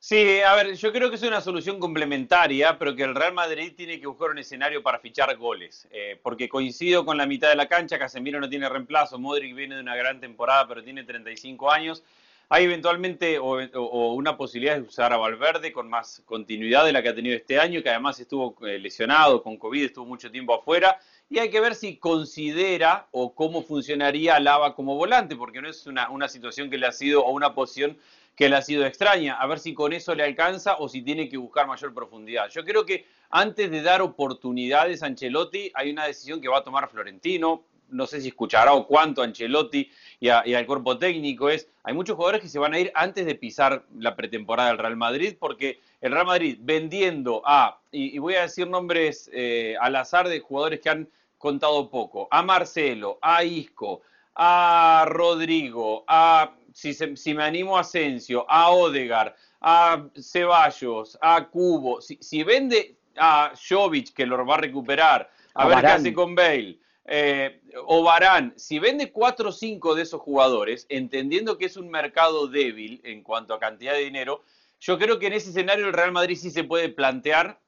Sí, 0.00 0.40
a 0.40 0.54
ver, 0.54 0.74
yo 0.74 0.92
creo 0.92 1.10
que 1.10 1.16
es 1.16 1.22
una 1.24 1.40
solución 1.40 1.80
complementaria, 1.80 2.78
pero 2.78 2.94
que 2.94 3.02
el 3.02 3.16
Real 3.16 3.32
Madrid 3.34 3.72
tiene 3.76 3.98
que 3.98 4.06
buscar 4.06 4.30
un 4.30 4.38
escenario 4.38 4.80
para 4.80 5.00
fichar 5.00 5.36
goles. 5.36 5.88
Eh, 5.90 6.18
porque 6.22 6.48
coincido 6.48 7.04
con 7.04 7.16
la 7.16 7.26
mitad 7.26 7.48
de 7.48 7.56
la 7.56 7.66
cancha, 7.66 7.98
Casemiro 7.98 8.38
no 8.38 8.48
tiene 8.48 8.68
reemplazo, 8.68 9.18
Modric 9.18 9.56
viene 9.56 9.74
de 9.74 9.80
una 9.80 9.96
gran 9.96 10.20
temporada, 10.20 10.68
pero 10.68 10.84
tiene 10.84 11.02
35 11.02 11.70
años. 11.72 12.04
Hay 12.48 12.64
eventualmente 12.64 13.38
o, 13.40 14.12
una 14.14 14.36
posibilidad 14.36 14.76
de 14.76 14.82
usar 14.82 15.12
a 15.12 15.18
Valverde 15.18 15.72
con 15.72 15.90
más 15.90 16.22
continuidad 16.24 16.84
de 16.84 16.92
la 16.92 17.02
que 17.02 17.08
ha 17.08 17.14
tenido 17.14 17.36
este 17.36 17.58
año, 17.58 17.82
que 17.82 17.90
además 17.90 18.20
estuvo 18.20 18.56
eh, 18.66 18.78
lesionado 18.78 19.42
con 19.42 19.58
COVID, 19.58 19.84
estuvo 19.84 20.06
mucho 20.06 20.30
tiempo 20.30 20.54
afuera. 20.54 20.98
Y 21.28 21.40
hay 21.40 21.50
que 21.50 21.60
ver 21.60 21.74
si 21.74 21.96
considera 21.96 23.08
o 23.10 23.34
cómo 23.34 23.62
funcionaría 23.62 24.38
Lava 24.38 24.76
como 24.76 24.94
volante, 24.94 25.34
porque 25.34 25.60
no 25.60 25.68
es 25.68 25.86
una, 25.88 26.08
una 26.08 26.28
situación 26.28 26.70
que 26.70 26.78
le 26.78 26.86
ha 26.86 26.92
sido 26.92 27.24
o 27.24 27.32
una 27.32 27.52
posición 27.52 27.98
que 28.38 28.48
le 28.48 28.54
ha 28.54 28.62
sido 28.62 28.86
extraña, 28.86 29.34
a 29.34 29.48
ver 29.48 29.58
si 29.58 29.74
con 29.74 29.92
eso 29.92 30.14
le 30.14 30.22
alcanza 30.22 30.76
o 30.78 30.88
si 30.88 31.02
tiene 31.02 31.28
que 31.28 31.36
buscar 31.36 31.66
mayor 31.66 31.92
profundidad. 31.92 32.48
Yo 32.50 32.64
creo 32.64 32.86
que 32.86 33.04
antes 33.30 33.68
de 33.68 33.82
dar 33.82 34.00
oportunidades 34.00 35.02
a 35.02 35.06
Ancelotti, 35.06 35.72
hay 35.74 35.90
una 35.90 36.06
decisión 36.06 36.40
que 36.40 36.46
va 36.46 36.58
a 36.58 36.62
tomar 36.62 36.88
Florentino, 36.88 37.64
no 37.88 38.06
sé 38.06 38.20
si 38.20 38.28
escuchará 38.28 38.74
o 38.74 38.86
cuánto 38.86 39.22
Ancelotti 39.22 39.90
y, 40.20 40.28
al 40.28 40.66
cuerpo 40.66 40.96
técnico 40.98 41.50
es, 41.50 41.68
hay 41.82 41.94
muchos 41.94 42.14
jugadores 42.14 42.40
que 42.40 42.48
se 42.48 42.60
van 42.60 42.74
a 42.74 42.78
ir 42.78 42.92
antes 42.94 43.26
de 43.26 43.34
pisar 43.34 43.84
la 43.98 44.14
pretemporada 44.14 44.68
del 44.68 44.78
Real 44.78 44.96
Madrid, 44.96 45.34
porque 45.36 45.80
el 46.00 46.12
Real 46.12 46.26
Madrid 46.26 46.58
vendiendo 46.60 47.42
a, 47.44 47.80
y, 47.90 48.16
voy 48.20 48.36
a 48.36 48.42
decir 48.42 48.68
nombres 48.68 49.28
eh, 49.32 49.74
al 49.80 49.96
azar 49.96 50.28
de 50.28 50.38
jugadores 50.38 50.78
que 50.78 50.90
han 50.90 51.08
contado 51.38 51.90
poco, 51.90 52.28
a 52.30 52.44
Marcelo, 52.44 53.18
a 53.20 53.42
Isco, 53.42 54.02
a 54.36 55.06
Rodrigo, 55.08 56.04
a 56.06 56.52
si, 56.78 57.34
me 57.34 57.42
animo 57.42 57.76
a 57.76 57.80
Asensio, 57.80 58.46
a 58.48 58.70
Odegar, 58.70 59.34
a 59.60 60.04
Ceballos, 60.20 61.18
a 61.20 61.48
Cubo, 61.48 62.00
si, 62.00 62.42
vende 62.44 62.96
a 63.16 63.52
Jovic, 63.56 64.14
que 64.14 64.26
lo 64.26 64.46
va 64.46 64.54
a 64.54 64.58
recuperar, 64.58 65.28
a, 65.54 65.66
ver 65.66 65.80
qué 65.80 65.86
hace 65.86 66.14
con 66.14 66.36
Bale, 66.36 66.78
eh, 67.04 67.60
o 67.86 68.02
Barán, 68.04 68.52
si 68.56 68.78
vende 68.78 69.10
4 69.10 69.48
o 69.48 69.52
5 69.52 69.94
de 69.96 70.02
esos 70.02 70.20
jugadores, 70.20 70.86
entendiendo 70.88 71.58
que 71.58 71.66
es 71.66 71.76
un 71.76 71.90
mercado 71.90 72.46
débil 72.46 73.00
en 73.02 73.22
cuanto 73.22 73.54
a 73.54 73.58
cantidad 73.58 73.94
de 73.94 74.04
dinero, 74.04 74.44
yo 74.78 74.98
creo 74.98 75.18
que 75.18 75.26
en 75.26 75.32
ese 75.32 75.50
escenario 75.50 75.86
el 75.86 75.92
Real 75.92 76.12
Madrid 76.12 76.36
sí 76.36 76.50
se 76.50 76.62
puede 76.62 76.90
plantear 76.90 77.60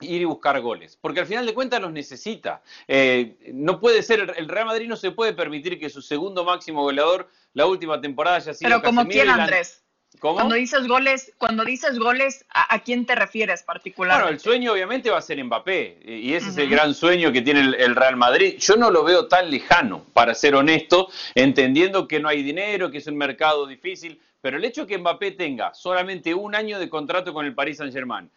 ir 0.00 0.20
y 0.20 0.24
buscar 0.24 0.60
goles, 0.60 0.98
porque 1.00 1.20
al 1.20 1.26
final 1.26 1.46
de 1.46 1.54
cuentas 1.54 1.80
los 1.80 1.92
necesita. 1.92 2.62
Eh, 2.86 3.36
no 3.52 3.80
puede 3.80 4.02
ser, 4.02 4.34
el 4.36 4.48
Real 4.48 4.66
Madrid 4.66 4.88
no 4.88 4.96
se 4.96 5.10
puede 5.10 5.32
permitir 5.32 5.78
que 5.78 5.88
su 5.88 6.02
segundo 6.02 6.44
máximo 6.44 6.82
goleador 6.82 7.28
la 7.54 7.66
última 7.66 8.00
temporada 8.00 8.36
haya 8.36 8.52
sido 8.54 8.68
Pero 8.68 8.82
como 8.82 9.06
quién, 9.06 9.28
Andrés. 9.28 9.82
Cuando 10.20 10.54
dices 10.54 10.86
goles, 10.86 11.32
cuando 11.36 11.64
dices 11.64 11.98
goles, 11.98 12.46
¿a, 12.48 12.78
quién 12.80 13.04
te 13.04 13.14
refieres 13.14 13.62
particularmente? 13.62 14.22
Bueno, 14.22 14.34
el 14.34 14.40
sueño 14.40 14.72
obviamente 14.72 15.10
va 15.10 15.18
a 15.18 15.22
ser 15.22 15.42
Mbappé 15.44 16.00
y 16.04 16.32
ese 16.32 16.48
es 16.48 16.56
el 16.56 16.70
gran 16.70 16.94
sueño 16.94 17.32
que 17.32 17.42
tiene 17.42 17.60
el, 17.60 17.94
Real 17.94 18.16
Madrid. 18.16 18.56
Yo 18.58 18.76
no 18.76 18.90
lo 18.90 19.04
veo 19.04 19.28
tan 19.28 19.50
lejano, 19.50 20.04
para 20.14 20.34
ser 20.34 20.54
honesto, 20.54 21.08
entendiendo 21.34 22.08
que 22.08 22.18
no 22.18 22.28
hay 22.28 22.42
dinero, 22.42 22.90
que 22.90 22.98
es 22.98 23.06
un 23.06 23.16
mercado 23.16 23.66
difícil, 23.66 24.20
pero 24.40 24.56
el 24.56 24.64
hecho 24.64 24.82
de 24.82 24.86
que 24.86 24.98
Mbappé 24.98 25.32
tenga 25.32 25.74
solamente 25.74 26.32
un 26.32 26.54
año 26.54 26.78
de 26.78 26.88
contrato 26.88 27.34
con 27.34 27.44
el 27.44 27.54
Paris 27.54 27.78
Saint-Germain, 27.78 28.30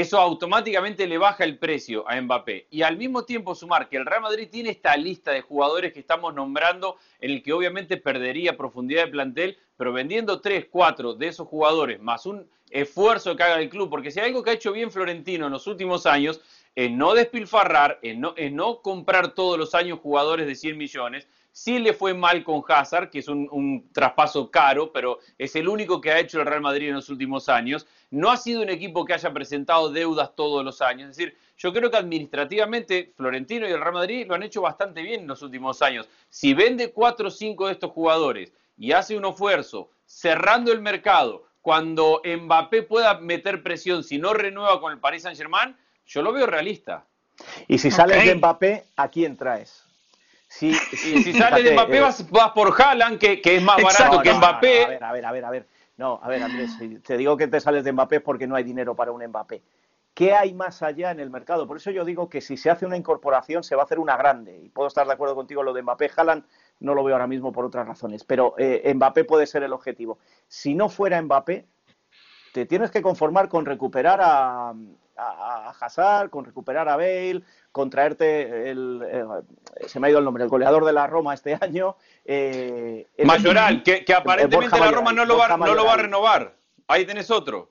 eso 0.00 0.18
automáticamente 0.18 1.06
le 1.06 1.18
baja 1.18 1.44
el 1.44 1.58
precio 1.58 2.08
a 2.08 2.18
Mbappé. 2.18 2.66
Y 2.70 2.80
al 2.80 2.96
mismo 2.96 3.24
tiempo 3.24 3.54
sumar 3.54 3.90
que 3.90 3.98
el 3.98 4.06
Real 4.06 4.22
Madrid 4.22 4.48
tiene 4.50 4.70
esta 4.70 4.96
lista 4.96 5.32
de 5.32 5.42
jugadores 5.42 5.92
que 5.92 6.00
estamos 6.00 6.32
nombrando, 6.32 6.96
en 7.20 7.32
el 7.32 7.42
que 7.42 7.52
obviamente 7.52 7.98
perdería 7.98 8.56
profundidad 8.56 9.04
de 9.04 9.10
plantel, 9.10 9.58
pero 9.76 9.92
vendiendo 9.92 10.40
3, 10.40 10.68
4 10.70 11.14
de 11.14 11.28
esos 11.28 11.46
jugadores, 11.46 12.00
más 12.00 12.24
un 12.24 12.48
esfuerzo 12.70 13.36
que 13.36 13.42
haga 13.42 13.60
el 13.60 13.68
club, 13.68 13.90
porque 13.90 14.10
si 14.10 14.20
hay 14.20 14.28
algo 14.28 14.42
que 14.42 14.50
ha 14.50 14.54
hecho 14.54 14.72
bien 14.72 14.90
Florentino 14.90 15.44
en 15.44 15.52
los 15.52 15.66
últimos 15.66 16.06
años, 16.06 16.40
es 16.74 16.90
no 16.90 17.12
despilfarrar, 17.12 17.98
es 18.02 18.16
no 18.16 18.80
comprar 18.80 19.34
todos 19.34 19.58
los 19.58 19.74
años 19.74 19.98
jugadores 20.00 20.46
de 20.46 20.54
100 20.54 20.78
millones, 20.78 21.28
Sí 21.52 21.78
le 21.78 21.92
fue 21.92 22.14
mal 22.14 22.42
con 22.44 22.62
Hazard, 22.66 23.10
que 23.10 23.18
es 23.18 23.28
un, 23.28 23.90
traspaso 23.92 24.50
caro, 24.50 24.90
pero 24.90 25.18
es 25.36 25.54
el 25.54 25.68
único 25.68 26.00
que 26.00 26.10
ha 26.10 26.18
hecho 26.18 26.40
el 26.40 26.46
Real 26.46 26.62
Madrid 26.62 26.88
en 26.88 26.94
los 26.94 27.10
últimos 27.10 27.50
años. 27.50 27.86
No 28.12 28.30
ha 28.30 28.36
sido 28.36 28.60
un 28.60 28.68
equipo 28.68 29.06
que 29.06 29.14
haya 29.14 29.32
presentado 29.32 29.90
deudas 29.90 30.36
todos 30.36 30.62
los 30.62 30.82
años. 30.82 31.10
Es 31.10 31.16
decir, 31.16 31.36
yo 31.56 31.72
creo 31.72 31.90
que 31.90 31.96
administrativamente 31.96 33.10
Florentino 33.16 33.66
y 33.66 33.72
el 33.72 33.80
Real 33.80 33.94
Madrid 33.94 34.26
lo 34.28 34.34
han 34.34 34.42
hecho 34.42 34.60
bastante 34.60 35.00
bien 35.00 35.22
en 35.22 35.26
los 35.26 35.40
últimos 35.40 35.80
años. 35.80 36.10
Si 36.28 36.52
vende 36.52 36.92
cuatro 36.92 37.28
o 37.28 37.30
cinco 37.30 37.66
de 37.66 37.72
estos 37.72 37.90
jugadores 37.90 38.52
y 38.76 38.92
hace 38.92 39.16
un 39.16 39.24
esfuerzo 39.24 39.88
cerrando 40.04 40.72
el 40.72 40.82
mercado, 40.82 41.44
cuando 41.62 42.20
Mbappé 42.22 42.82
pueda 42.82 43.18
meter 43.18 43.62
presión 43.62 44.04
si 44.04 44.18
no 44.18 44.34
renueva 44.34 44.78
con 44.78 44.92
el 44.92 44.98
Paris 44.98 45.22
Saint-Germain, 45.22 45.74
yo 46.04 46.20
lo 46.20 46.34
veo 46.34 46.46
realista. 46.46 47.06
Y 47.66 47.78
si 47.78 47.90
sales 47.90 48.26
de 48.26 48.34
Mbappé, 48.34 48.84
¿a 48.96 49.08
quién 49.08 49.38
traes? 49.38 49.84
Si, 50.48 50.74
si 50.74 51.32
sale 51.32 51.62
de 51.62 51.72
Mbappé, 51.72 51.96
eh, 51.96 52.00
vas, 52.02 52.22
por 52.54 52.74
Haaland, 52.78 53.18
que, 53.18 53.40
es 53.42 53.62
más 53.62 53.82
barato 53.82 54.20
que 54.20 54.34
Mbappé. 54.34 54.84
a 54.84 54.88
ver, 54.88 55.04
a 55.04 55.12
ver, 55.12 55.24
a 55.24 55.32
ver, 55.32 55.44
a 55.46 55.50
ver. 55.50 55.66
No, 55.96 56.18
a 56.22 56.28
ver, 56.28 56.42
Andrés, 56.42 56.76
te 57.04 57.16
digo 57.16 57.36
que 57.36 57.48
te 57.48 57.60
sales 57.60 57.84
de 57.84 57.92
Mbappé 57.92 58.20
porque 58.20 58.46
no 58.46 58.56
hay 58.56 58.64
dinero 58.64 58.96
para 58.96 59.12
un 59.12 59.24
Mbappé. 59.24 59.62
¿Qué 60.14 60.34
hay 60.34 60.52
más 60.52 60.82
allá 60.82 61.10
en 61.10 61.20
el 61.20 61.30
mercado? 61.30 61.66
Por 61.66 61.78
eso 61.78 61.90
yo 61.90 62.04
digo 62.04 62.28
que 62.28 62.40
si 62.42 62.56
se 62.56 62.70
hace 62.70 62.84
una 62.84 62.98
incorporación 62.98 63.62
se 63.62 63.76
va 63.76 63.82
a 63.82 63.84
hacer 63.86 63.98
una 63.98 64.16
grande. 64.16 64.58
Y 64.58 64.68
puedo 64.68 64.88
estar 64.88 65.06
de 65.06 65.12
acuerdo 65.12 65.34
contigo 65.34 65.62
lo 65.62 65.72
de 65.72 65.82
Mbappé. 65.82 66.10
Haaland 66.14 66.44
no 66.80 66.94
lo 66.94 67.02
veo 67.02 67.14
ahora 67.14 67.26
mismo 67.26 67.52
por 67.52 67.64
otras 67.64 67.86
razones, 67.86 68.24
pero 68.24 68.54
eh, 68.58 68.92
Mbappé 68.94 69.24
puede 69.24 69.46
ser 69.46 69.62
el 69.62 69.72
objetivo. 69.72 70.18
Si 70.48 70.74
no 70.74 70.90
fuera 70.90 71.20
Mbappé, 71.22 71.66
te 72.52 72.66
tienes 72.66 72.90
que 72.90 73.00
conformar 73.00 73.48
con 73.48 73.64
recuperar 73.64 74.20
a, 74.22 74.74
a, 75.16 75.70
Hazard, 75.80 76.30
con 76.30 76.44
recuperar 76.44 76.88
a 76.88 76.96
Bale, 76.96 77.42
con 77.70 77.90
traerte 77.90 78.70
el, 78.70 79.02
eh, 79.04 79.24
se 79.86 80.00
me 80.00 80.06
ha 80.06 80.10
ido 80.10 80.18
el 80.18 80.24
nombre, 80.24 80.44
el 80.44 80.50
goleador 80.50 80.84
de 80.84 80.92
la 80.92 81.06
Roma 81.06 81.34
este 81.34 81.54
año. 81.60 81.96
Eh, 82.24 83.06
Mayoral, 83.24 83.82
que, 83.82 84.04
aparentemente 84.14 84.78
la 84.78 84.90
Roma 84.90 85.12
no 85.12 85.24
lo, 85.24 85.36
va, 85.36 85.56
no 85.56 85.74
lo 85.74 85.84
va 85.84 85.94
a 85.94 85.98
renovar. 85.98 86.56
Ahí 86.88 87.04
tenés 87.04 87.30
otro. 87.30 87.70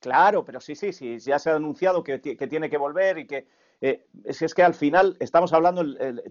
Claro, 0.00 0.44
pero 0.44 0.60
sí, 0.60 0.74
sí, 0.74 0.92
sí, 0.92 1.18
ya 1.20 1.38
se 1.38 1.50
ha 1.50 1.54
anunciado 1.54 2.02
que, 2.02 2.18
tiene 2.18 2.68
que 2.68 2.76
volver 2.76 3.18
y 3.18 3.26
que 3.26 3.46
eh, 3.80 4.06
es, 4.24 4.54
que 4.54 4.62
al 4.62 4.74
final 4.74 5.16
estamos 5.20 5.52
hablando 5.52 5.84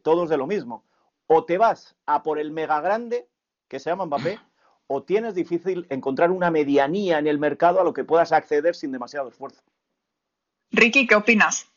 todos 0.04 0.30
de 0.30 0.38
lo 0.38 0.46
mismo. 0.46 0.86
O 1.28 1.46
te 1.46 1.58
vas 1.58 1.96
a 2.06 2.24
por 2.24 2.40
el 2.40 2.52
mega 2.52 2.82
grande, 2.82 3.30
que 3.70 3.80
se 3.80 3.90
llama 3.90 4.06
Mbappé, 4.06 4.40
o 4.88 5.04
tienes 5.04 5.36
difícil 5.36 5.88
encontrar 5.90 6.32
una 6.32 6.52
medianía 6.52 7.18
en 7.18 7.28
el 7.28 7.40
mercado 7.40 7.80
a 7.80 7.86
lo 7.86 7.94
que 7.94 8.04
puedas 8.04 8.34
acceder 8.34 8.76
sin 8.76 8.92
demasiado 8.92 9.30
esfuerzo. 9.30 9.62
Ricky, 10.72 11.06
¿qué 11.06 11.16
opinas? 11.16 11.68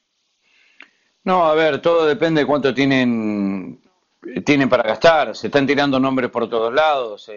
No, 1.24 1.46
a 1.46 1.54
ver, 1.54 1.80
todo 1.80 2.06
depende 2.06 2.42
de 2.42 2.46
cuánto 2.46 2.74
tienen, 2.74 3.80
tienen 4.44 4.68
para 4.68 4.82
gastar. 4.82 5.34
Se 5.34 5.46
están 5.46 5.66
tirando 5.66 5.98
nombres 5.98 6.30
por 6.30 6.48
todos 6.48 6.72
lados. 6.72 7.30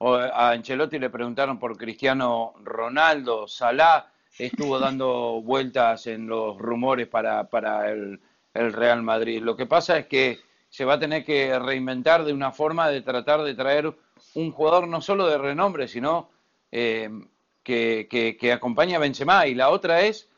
a 0.00 0.50
Ancelotti 0.50 0.98
le 0.98 1.10
preguntaron 1.10 1.58
por 1.58 1.76
Cristiano 1.76 2.54
Ronaldo, 2.62 3.46
Salah 3.46 4.06
estuvo 4.38 4.78
dando 4.78 5.40
vueltas 5.44 6.06
en 6.06 6.26
los 6.26 6.58
rumores 6.58 7.06
para, 7.06 7.44
para 7.44 7.90
el, 7.90 8.20
Real 8.54 9.02
Madrid. 9.02 9.42
Lo 9.42 9.56
que 9.56 9.66
pasa 9.66 9.98
es 9.98 10.06
que 10.06 10.38
se 10.70 10.84
va 10.84 10.94
a 10.94 10.98
tener 10.98 11.24
que 11.24 11.58
reinventar 11.58 12.24
de 12.24 12.32
una 12.32 12.52
forma 12.52 12.88
de 12.88 13.02
tratar 13.02 13.42
de 13.42 13.54
traer 13.54 13.92
un 14.34 14.52
jugador 14.52 14.86
no 14.86 15.00
solo 15.00 15.26
de 15.26 15.38
renombre, 15.38 15.88
sino 15.88 16.30
eh, 16.70 17.10
que, 17.64 18.06
que, 18.08 18.36
que 18.36 18.52
acompañe 18.52 18.94
a 18.94 19.00
Benzema. 19.00 19.48
Y 19.48 19.54
la 19.54 19.70
otra 19.70 20.02
es 20.02 20.28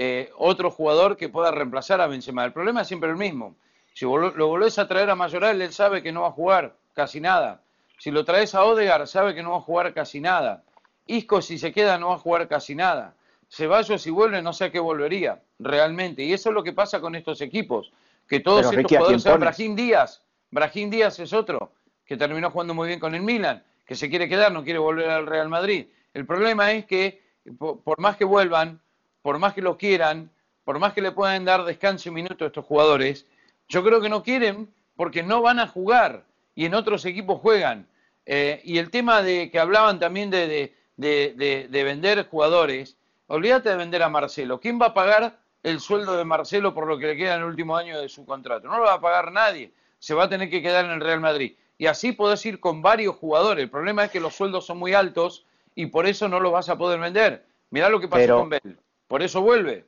eh, 0.00 0.30
otro 0.36 0.70
jugador 0.70 1.16
que 1.16 1.28
pueda 1.28 1.50
reemplazar 1.50 2.00
a 2.00 2.06
Benzema. 2.06 2.44
El 2.44 2.52
problema 2.52 2.82
es 2.82 2.86
siempre 2.86 3.10
el 3.10 3.16
mismo. 3.16 3.56
Si 3.94 4.04
lo 4.04 4.46
volvés 4.46 4.78
a 4.78 4.86
traer 4.86 5.10
a 5.10 5.16
Mayoral, 5.16 5.60
él 5.60 5.72
sabe 5.72 6.04
que 6.04 6.12
no 6.12 6.20
va 6.20 6.28
a 6.28 6.30
jugar 6.30 6.76
casi 6.94 7.20
nada. 7.20 7.62
Si 7.98 8.12
lo 8.12 8.24
traes 8.24 8.54
a 8.54 8.64
Odegar, 8.64 9.08
sabe 9.08 9.34
que 9.34 9.42
no 9.42 9.50
va 9.50 9.56
a 9.56 9.60
jugar 9.60 9.92
casi 9.92 10.20
nada. 10.20 10.62
Isco, 11.08 11.42
si 11.42 11.58
se 11.58 11.72
queda, 11.72 11.98
no 11.98 12.10
va 12.10 12.14
a 12.14 12.18
jugar 12.18 12.46
casi 12.46 12.76
nada. 12.76 13.16
Ceballos, 13.50 14.00
si 14.00 14.10
vuelve, 14.10 14.40
no 14.40 14.52
sé 14.52 14.66
a 14.66 14.70
qué 14.70 14.78
volvería, 14.78 15.42
realmente. 15.58 16.22
Y 16.22 16.32
eso 16.32 16.50
es 16.50 16.54
lo 16.54 16.62
que 16.62 16.72
pasa 16.72 17.00
con 17.00 17.16
estos 17.16 17.40
equipos. 17.40 17.90
Que 18.28 18.38
todos 18.38 18.66
estos 18.72 18.84
jugadores, 18.84 19.24
Brahim 19.24 19.74
Díaz, 19.74 20.22
Brahim 20.52 20.90
Díaz 20.90 21.18
es 21.18 21.32
otro, 21.32 21.72
que 22.06 22.16
terminó 22.16 22.52
jugando 22.52 22.72
muy 22.72 22.86
bien 22.86 23.00
con 23.00 23.16
el 23.16 23.22
Milan, 23.22 23.64
que 23.84 23.96
se 23.96 24.08
quiere 24.08 24.28
quedar, 24.28 24.52
no 24.52 24.62
quiere 24.62 24.78
volver 24.78 25.10
al 25.10 25.26
Real 25.26 25.48
Madrid. 25.48 25.88
El 26.14 26.24
problema 26.24 26.70
es 26.70 26.86
que, 26.86 27.20
por 27.58 27.98
más 27.98 28.16
que 28.16 28.24
vuelvan, 28.24 28.80
por 29.22 29.38
más 29.38 29.54
que 29.54 29.62
lo 29.62 29.76
quieran, 29.76 30.30
por 30.64 30.78
más 30.78 30.92
que 30.92 31.02
le 31.02 31.12
puedan 31.12 31.44
dar 31.44 31.64
descanso 31.64 32.08
y 32.08 32.12
minuto 32.12 32.44
a 32.44 32.48
estos 32.48 32.64
jugadores, 32.64 33.26
yo 33.68 33.82
creo 33.84 34.00
que 34.00 34.08
no 34.08 34.22
quieren 34.22 34.68
porque 34.96 35.22
no 35.22 35.40
van 35.42 35.60
a 35.60 35.66
jugar 35.66 36.24
y 36.54 36.66
en 36.66 36.74
otros 36.74 37.04
equipos 37.04 37.40
juegan. 37.40 37.86
Eh, 38.26 38.60
y 38.64 38.78
el 38.78 38.90
tema 38.90 39.22
de 39.22 39.50
que 39.50 39.58
hablaban 39.58 39.98
también 39.98 40.28
de, 40.28 40.74
de, 40.96 41.68
vender 41.70 42.26
jugadores, 42.28 42.96
olvídate 43.28 43.70
de 43.70 43.76
vender 43.76 44.02
a 44.02 44.08
Marcelo. 44.08 44.60
¿Quién 44.60 44.78
va 44.80 44.86
a 44.86 44.94
pagar 44.94 45.38
el 45.62 45.80
sueldo 45.80 46.16
de 46.16 46.24
Marcelo 46.24 46.74
por 46.74 46.86
lo 46.86 46.98
que 46.98 47.06
le 47.06 47.16
queda 47.16 47.36
en 47.36 47.42
el 47.42 47.46
último 47.46 47.76
año 47.76 47.98
de 48.00 48.08
su 48.08 48.26
contrato? 48.26 48.68
No 48.68 48.78
lo 48.78 48.84
va 48.84 48.94
a 48.94 49.00
pagar 49.00 49.32
nadie. 49.32 49.72
Se 49.98 50.14
va 50.14 50.24
a 50.24 50.28
tener 50.28 50.50
que 50.50 50.60
quedar 50.60 50.84
en 50.84 50.90
el 50.90 51.00
Real 51.00 51.20
Madrid. 51.20 51.54
Y 51.78 51.86
así 51.86 52.12
podés 52.12 52.44
ir 52.44 52.60
con 52.60 52.82
varios 52.82 53.16
jugadores. 53.16 53.62
El 53.62 53.70
problema 53.70 54.04
es 54.04 54.10
que 54.10 54.20
los 54.20 54.34
sueldos 54.34 54.66
son 54.66 54.78
muy 54.78 54.94
altos 54.94 55.46
y 55.74 55.86
por 55.86 56.06
eso 56.06 56.28
no 56.28 56.40
los 56.40 56.52
vas 56.52 56.68
a 56.68 56.76
poder 56.76 56.98
vender. 56.98 57.46
Mirá 57.70 57.88
lo 57.88 58.00
que 58.00 58.08
pasó 58.08 58.40
con 58.40 58.48
Bell. 58.48 58.78
Por 59.08 59.22
eso 59.22 59.40
vuelve. 59.40 59.86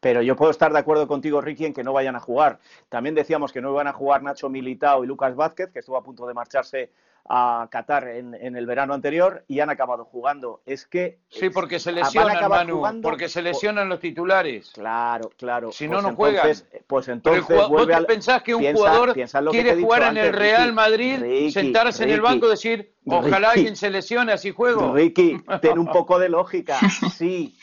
Pero 0.00 0.22
yo 0.22 0.34
puedo 0.34 0.50
estar 0.50 0.72
de 0.72 0.78
acuerdo 0.78 1.06
contigo, 1.06 1.40
Ricky, 1.40 1.66
en 1.66 1.74
que 1.74 1.84
no 1.84 1.92
vayan 1.92 2.16
a 2.16 2.20
jugar. 2.20 2.58
También 2.88 3.14
decíamos 3.14 3.52
que 3.52 3.60
no 3.60 3.70
iban 3.70 3.86
a 3.86 3.92
jugar 3.92 4.22
Nacho 4.22 4.48
Militao 4.48 5.04
y 5.04 5.06
Lucas 5.06 5.36
Vázquez, 5.36 5.70
que 5.72 5.80
estuvo 5.80 5.98
a 5.98 6.02
punto 6.02 6.26
de 6.26 6.32
marcharse 6.32 6.90
a 7.28 7.68
Qatar 7.70 8.08
en, 8.08 8.34
el 8.34 8.66
verano 8.66 8.94
anterior 8.94 9.44
y 9.46 9.60
han 9.60 9.68
acabado 9.68 10.06
jugando. 10.06 10.62
Es 10.64 10.86
que 10.86 11.18
sí, 11.28 11.50
porque 11.50 11.78
se 11.78 11.92
lesionan, 11.92 12.48
Manu, 12.48 12.82
porque 13.02 13.28
se 13.28 13.42
lesionan 13.42 13.88
los 13.88 14.00
titulares. 14.00 14.70
Claro, 14.72 15.30
claro. 15.36 15.70
Si 15.70 15.86
no, 15.86 15.96
pues 15.96 16.04
no 16.04 16.16
juegan. 16.16 16.56
Pues 16.86 17.08
entonces 17.08 17.44
¿Vos 17.68 17.86
pensás 18.08 18.42
que 18.42 18.54
un 18.54 18.74
jugador 18.74 19.14
quiere 19.50 19.80
jugar 19.80 20.04
en 20.04 20.16
el 20.16 20.32
Real 20.32 20.72
Madrid, 20.72 21.50
sentarse 21.50 22.04
en 22.04 22.10
el 22.10 22.22
banco 22.22 22.46
y 22.46 22.50
decir, 22.50 22.94
ojalá 23.06 23.50
alguien 23.50 23.76
se 23.76 23.90
lesione 23.90 24.32
así 24.32 24.50
juego? 24.50 24.94
Ricky, 24.94 25.40
ten 25.60 25.78
un 25.78 25.86
poco 25.92 26.18
de 26.18 26.30
lógica. 26.30 26.78
Sí, 27.14 27.54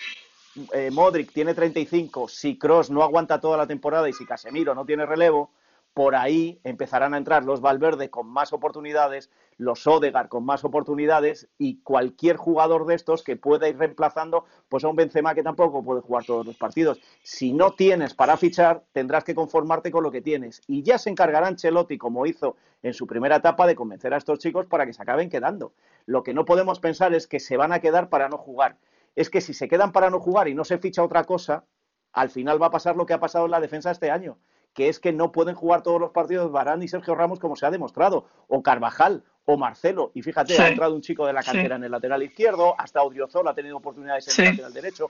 eh, 0.73 0.89
Modric 0.91 1.31
tiene 1.31 1.53
35, 1.53 2.27
si 2.27 2.57
Cross 2.57 2.89
no 2.89 3.03
aguanta 3.03 3.39
toda 3.39 3.57
la 3.57 3.67
temporada 3.67 4.09
y 4.09 4.13
si 4.13 4.25
Casemiro 4.25 4.73
no 4.73 4.85
tiene 4.85 5.05
relevo, 5.05 5.51
por 5.93 6.15
ahí 6.15 6.59
empezarán 6.63 7.15
a 7.15 7.17
entrar 7.17 7.43
los 7.43 7.59
Valverde 7.59 8.11
con 8.11 8.27
más 8.27 8.53
oportunidades, 8.53 9.31
los 9.57 9.87
Odegar 9.87 10.29
con 10.29 10.45
más 10.45 10.63
oportunidades 10.63 11.49
y 11.57 11.81
cualquier 11.81 12.37
jugador 12.37 12.85
de 12.85 12.93
estos 12.93 13.23
que 13.23 13.35
pueda 13.35 13.67
ir 13.67 13.79
reemplazando 13.79 14.45
pues 14.69 14.83
a 14.83 14.89
un 14.89 14.95
Benzema 14.95 15.33
que 15.33 15.41
tampoco 15.41 15.83
puede 15.83 16.01
jugar 16.01 16.23
todos 16.23 16.45
los 16.45 16.55
partidos. 16.55 16.99
Si 17.23 17.51
no 17.51 17.71
tienes 17.71 18.13
para 18.13 18.37
fichar, 18.37 18.83
tendrás 18.91 19.23
que 19.23 19.33
conformarte 19.33 19.89
con 19.89 20.03
lo 20.03 20.11
que 20.11 20.21
tienes 20.21 20.61
y 20.67 20.83
ya 20.83 20.99
se 20.99 21.09
encargará 21.09 21.47
Ancelotti 21.47 21.97
como 21.97 22.27
hizo 22.27 22.57
en 22.83 22.93
su 22.93 23.07
primera 23.07 23.37
etapa 23.37 23.65
de 23.65 23.75
convencer 23.75 24.13
a 24.13 24.17
estos 24.17 24.37
chicos 24.37 24.67
para 24.67 24.85
que 24.85 24.93
se 24.93 25.01
acaben 25.01 25.31
quedando. 25.31 25.73
Lo 26.05 26.21
que 26.21 26.35
no 26.35 26.45
podemos 26.45 26.79
pensar 26.79 27.15
es 27.15 27.25
que 27.25 27.39
se 27.39 27.57
van 27.57 27.71
a 27.71 27.79
quedar 27.79 28.09
para 28.09 28.29
no 28.29 28.37
jugar 28.37 28.77
es 29.15 29.29
que 29.29 29.41
si 29.41 29.53
se 29.53 29.67
quedan 29.67 29.91
para 29.91 30.09
no 30.09 30.19
jugar 30.19 30.47
y 30.47 30.53
no 30.53 30.63
se 30.63 30.77
ficha 30.77 31.03
otra 31.03 31.23
cosa, 31.23 31.65
al 32.13 32.29
final 32.29 32.61
va 32.61 32.67
a 32.67 32.71
pasar 32.71 32.95
lo 32.95 33.05
que 33.05 33.13
ha 33.13 33.19
pasado 33.19 33.45
en 33.45 33.51
la 33.51 33.59
defensa 33.59 33.91
este 33.91 34.11
año, 34.11 34.37
que 34.73 34.89
es 34.89 34.99
que 34.99 35.13
no 35.13 35.31
pueden 35.31 35.55
jugar 35.55 35.83
todos 35.83 35.99
los 35.99 36.11
partidos 36.11 36.51
Barán 36.51 36.83
y 36.83 36.87
Sergio 36.87 37.15
Ramos 37.15 37.39
como 37.39 37.55
se 37.55 37.65
ha 37.65 37.71
demostrado, 37.71 38.27
o 38.47 38.61
Carvajal, 38.61 39.23
o 39.45 39.57
Marcelo, 39.57 40.11
y 40.13 40.21
fíjate, 40.21 40.61
ha 40.61 40.69
entrado 40.69 40.93
un 40.93 41.01
chico 41.01 41.25
de 41.25 41.33
la 41.33 41.41
cantera 41.41 41.77
en 41.77 41.83
el 41.83 41.91
lateral 41.91 42.21
izquierdo, 42.21 42.75
hasta 42.77 43.01
Odriozola 43.01 43.51
ha 43.51 43.55
tenido 43.55 43.77
oportunidades 43.77 44.27
en 44.37 44.45
el 44.45 44.51
lateral 44.51 44.73
derecho. 44.73 45.09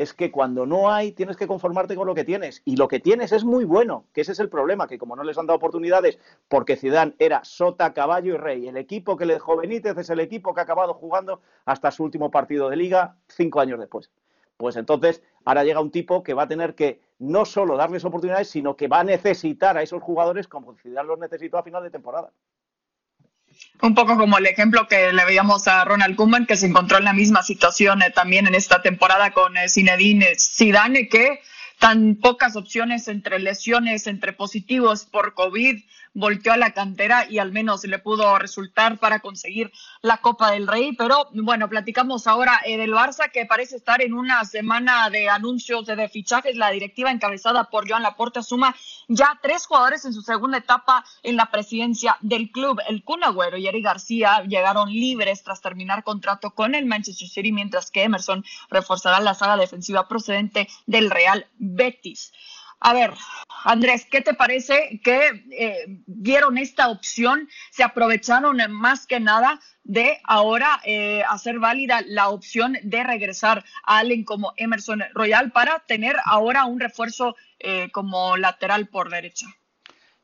Es 0.00 0.14
que 0.14 0.30
cuando 0.32 0.64
no 0.64 0.90
hay 0.90 1.12
tienes 1.12 1.36
que 1.36 1.46
conformarte 1.46 1.94
con 1.94 2.06
lo 2.06 2.14
que 2.14 2.24
tienes 2.24 2.62
y 2.64 2.76
lo 2.76 2.88
que 2.88 3.00
tienes 3.00 3.32
es 3.32 3.44
muy 3.44 3.64
bueno, 3.64 4.06
que 4.14 4.22
ese 4.22 4.32
es 4.32 4.40
el 4.40 4.48
problema, 4.48 4.88
que 4.88 4.98
como 4.98 5.14
no 5.14 5.22
les 5.22 5.36
han 5.36 5.46
dado 5.46 5.58
oportunidades 5.58 6.18
porque 6.48 6.76
Zidane 6.76 7.14
era 7.18 7.44
sota, 7.44 7.92
caballo 7.92 8.34
y 8.34 8.36
rey, 8.38 8.66
el 8.66 8.78
equipo 8.78 9.18
que 9.18 9.26
le 9.26 9.34
dejó 9.34 9.58
Benítez 9.58 9.98
es 9.98 10.08
el 10.08 10.20
equipo 10.20 10.54
que 10.54 10.60
ha 10.60 10.62
acabado 10.62 10.94
jugando 10.94 11.42
hasta 11.66 11.90
su 11.90 12.02
último 12.02 12.30
partido 12.30 12.70
de 12.70 12.76
liga 12.76 13.16
cinco 13.28 13.60
años 13.60 13.78
después. 13.78 14.10
Pues 14.56 14.76
entonces 14.76 15.22
ahora 15.44 15.64
llega 15.64 15.80
un 15.80 15.90
tipo 15.90 16.22
que 16.22 16.32
va 16.32 16.44
a 16.44 16.48
tener 16.48 16.74
que 16.74 17.02
no 17.18 17.44
solo 17.44 17.76
darles 17.76 18.02
oportunidades, 18.06 18.48
sino 18.48 18.76
que 18.76 18.88
va 18.88 19.00
a 19.00 19.04
necesitar 19.04 19.76
a 19.76 19.82
esos 19.82 20.02
jugadores 20.02 20.48
como 20.48 20.74
Zidane 20.76 21.08
los 21.08 21.18
necesitó 21.18 21.58
a 21.58 21.62
final 21.62 21.82
de 21.82 21.90
temporada. 21.90 22.32
Un 23.82 23.94
poco 23.94 24.16
como 24.16 24.36
el 24.38 24.46
ejemplo 24.46 24.86
que 24.88 25.12
le 25.12 25.24
veíamos 25.24 25.66
a 25.66 25.84
Ronald 25.84 26.16
Koeman, 26.16 26.46
que 26.46 26.56
se 26.56 26.66
encontró 26.66 26.98
en 26.98 27.04
la 27.04 27.14
misma 27.14 27.42
situación 27.42 28.02
eh, 28.02 28.10
también 28.10 28.46
en 28.46 28.54
esta 28.54 28.82
temporada 28.82 29.30
con 29.30 29.56
eh, 29.56 29.68
Zinedine 29.68 30.34
Zidane, 30.38 31.08
que 31.08 31.40
tan 31.78 32.16
pocas 32.16 32.56
opciones 32.56 33.08
entre 33.08 33.38
lesiones, 33.38 34.06
entre 34.06 34.34
positivos 34.34 35.06
por 35.06 35.32
COVID, 35.32 35.82
volteó 36.12 36.52
a 36.52 36.56
la 36.56 36.72
cantera 36.72 37.26
y 37.28 37.38
al 37.38 37.52
menos 37.52 37.84
le 37.84 37.98
pudo 37.98 38.38
resultar 38.38 38.98
para 38.98 39.20
conseguir 39.20 39.72
la 40.02 40.18
Copa 40.18 40.50
del 40.50 40.66
Rey. 40.66 40.94
Pero 40.96 41.28
bueno, 41.32 41.68
platicamos 41.68 42.26
ahora 42.26 42.60
eh, 42.64 42.76
del 42.76 42.92
Barça 42.92 43.30
que 43.30 43.46
parece 43.46 43.76
estar 43.76 44.02
en 44.02 44.14
una 44.14 44.44
semana 44.44 45.08
de 45.10 45.28
anuncios 45.28 45.86
de, 45.86 46.08
fichajes. 46.08 46.56
La 46.56 46.70
directiva 46.70 47.10
encabezada 47.10 47.64
por 47.64 47.88
Joan 47.88 48.02
Laporta 48.02 48.42
suma 48.42 48.74
ya 49.08 49.38
tres 49.42 49.66
jugadores 49.66 50.04
en 50.04 50.12
su 50.12 50.22
segunda 50.22 50.58
etapa 50.58 51.04
en 51.22 51.36
la 51.36 51.50
presidencia 51.50 52.16
del 52.20 52.50
club. 52.50 52.80
El 52.88 53.04
Kun 53.04 53.22
Agüero 53.24 53.56
y 53.56 53.66
Eric 53.66 53.84
García 53.84 54.42
llegaron 54.44 54.90
libres 54.90 55.42
tras 55.42 55.60
terminar 55.60 56.02
contrato 56.04 56.50
con 56.50 56.74
el 56.74 56.86
Manchester 56.86 57.28
City, 57.28 57.52
mientras 57.52 57.90
que 57.90 58.02
Emerson 58.02 58.44
reforzará 58.70 59.20
la 59.20 59.34
saga 59.34 59.56
defensiva 59.56 60.08
procedente 60.08 60.68
del 60.86 61.10
Real 61.10 61.46
Betis. 61.58 62.32
A 62.80 62.94
ver, 62.94 63.12
Andrés, 63.64 64.06
¿qué 64.10 64.22
te 64.22 64.32
parece 64.32 65.00
que 65.04 65.44
eh, 65.50 65.84
vieron 66.06 66.56
esta 66.56 66.88
opción? 66.88 67.46
Se 67.70 67.82
aprovecharon 67.82 68.58
más 68.72 69.06
que 69.06 69.20
nada 69.20 69.60
de 69.84 70.18
ahora 70.24 70.80
eh, 70.84 71.22
hacer 71.28 71.58
válida 71.58 72.00
la 72.06 72.30
opción 72.30 72.78
de 72.82 73.04
regresar 73.04 73.64
a 73.84 73.98
alguien 73.98 74.24
como 74.24 74.54
Emerson 74.56 75.04
Royal 75.12 75.52
para 75.52 75.80
tener 75.80 76.16
ahora 76.24 76.64
un 76.64 76.80
refuerzo 76.80 77.36
eh, 77.58 77.90
como 77.92 78.38
lateral 78.38 78.88
por 78.88 79.10
derecha. 79.10 79.46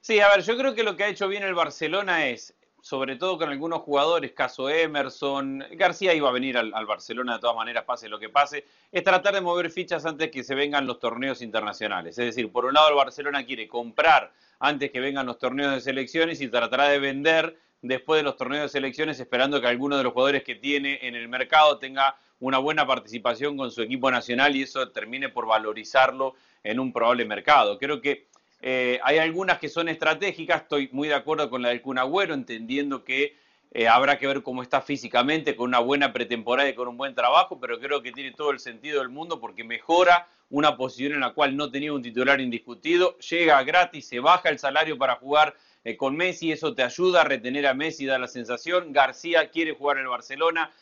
Sí, 0.00 0.20
a 0.20 0.28
ver, 0.28 0.42
yo 0.42 0.56
creo 0.56 0.74
que 0.74 0.82
lo 0.82 0.96
que 0.96 1.04
ha 1.04 1.08
hecho 1.08 1.28
bien 1.28 1.42
el 1.42 1.54
Barcelona 1.54 2.26
es 2.26 2.54
sobre 2.86 3.16
todo 3.16 3.36
con 3.36 3.48
algunos 3.48 3.80
jugadores, 3.80 4.30
caso 4.30 4.70
Emerson, 4.70 5.64
García 5.72 6.14
iba 6.14 6.28
a 6.28 6.32
venir 6.32 6.56
al, 6.56 6.86
Barcelona 6.86 7.34
de 7.34 7.40
todas 7.40 7.56
maneras, 7.56 7.82
pase 7.82 8.08
lo 8.08 8.20
que 8.20 8.28
pase, 8.28 8.64
es 8.92 9.02
tratar 9.02 9.34
de 9.34 9.40
mover 9.40 9.72
fichas 9.72 10.06
antes 10.06 10.30
que 10.30 10.44
se 10.44 10.54
vengan 10.54 10.86
los 10.86 11.00
torneos 11.00 11.42
internacionales. 11.42 12.16
Es 12.16 12.26
decir, 12.26 12.48
por 12.52 12.64
un 12.64 12.74
lado 12.74 12.90
el 12.90 12.94
Barcelona 12.94 13.44
quiere 13.44 13.66
comprar 13.66 14.32
antes 14.60 14.92
que 14.92 15.00
vengan 15.00 15.26
los 15.26 15.36
torneos 15.36 15.74
de 15.74 15.80
selecciones 15.80 16.40
y 16.40 16.46
tratará 16.46 16.84
de 16.84 17.00
vender 17.00 17.58
después 17.82 18.20
de 18.20 18.22
los 18.22 18.36
torneos 18.36 18.62
de 18.62 18.68
selecciones 18.68 19.18
esperando 19.18 19.60
que 19.60 19.66
alguno 19.66 19.98
de 19.98 20.04
los 20.04 20.12
jugadores 20.12 20.44
que 20.44 20.54
tiene 20.54 21.00
en 21.02 21.16
el 21.16 21.26
mercado 21.26 21.78
tenga 21.78 22.16
una 22.38 22.58
buena 22.58 22.86
participación 22.86 23.56
con 23.56 23.72
su 23.72 23.82
equipo 23.82 24.12
nacional 24.12 24.54
y 24.54 24.62
eso 24.62 24.92
termine 24.92 25.28
por 25.28 25.48
valorizarlo 25.48 26.36
en 26.62 26.78
un 26.78 26.92
probable 26.92 27.24
mercado. 27.24 27.80
Creo 27.80 28.00
que 28.00 28.28
eh, 28.60 28.98
hay 29.02 29.18
algunas 29.18 29.58
que 29.58 29.68
son 29.68 29.88
estratégicas, 29.88 30.62
estoy 30.62 30.88
muy 30.92 31.08
de 31.08 31.14
acuerdo 31.14 31.50
con 31.50 31.62
la 31.62 31.68
del 31.68 31.82
Cunagüero, 31.82 32.34
entendiendo 32.34 33.04
que 33.04 33.36
eh, 33.72 33.88
habrá 33.88 34.18
que 34.18 34.26
ver 34.26 34.42
cómo 34.42 34.62
está 34.62 34.80
físicamente, 34.80 35.54
con 35.54 35.68
una 35.68 35.80
buena 35.80 36.12
pretemporada 36.12 36.68
y 36.68 36.74
con 36.74 36.88
un 36.88 36.96
buen 36.96 37.14
trabajo, 37.14 37.60
pero 37.60 37.78
creo 37.78 38.02
que 38.02 38.12
tiene 38.12 38.32
todo 38.32 38.50
el 38.50 38.58
sentido 38.58 39.00
del 39.00 39.08
mundo 39.08 39.40
porque 39.40 39.64
mejora 39.64 40.28
una 40.48 40.76
posición 40.76 41.12
en 41.14 41.20
la 41.20 41.34
cual 41.34 41.56
no 41.56 41.70
tenía 41.70 41.92
un 41.92 42.02
titular 42.02 42.40
indiscutido, 42.40 43.18
llega 43.18 43.62
gratis, 43.64 44.08
se 44.08 44.20
baja 44.20 44.48
el 44.48 44.58
salario 44.58 44.96
para 44.96 45.16
jugar 45.16 45.54
eh, 45.84 45.96
con 45.96 46.16
Messi, 46.16 46.52
eso 46.52 46.74
te 46.74 46.82
ayuda 46.82 47.20
a 47.20 47.24
retener 47.24 47.66
a 47.66 47.74
Messi, 47.74 48.06
da 48.06 48.18
la 48.18 48.28
sensación. 48.28 48.92
García 48.92 49.50
quiere 49.50 49.72
jugar 49.72 49.98
en 49.98 50.04
el 50.04 50.08
Barcelona, 50.08 50.72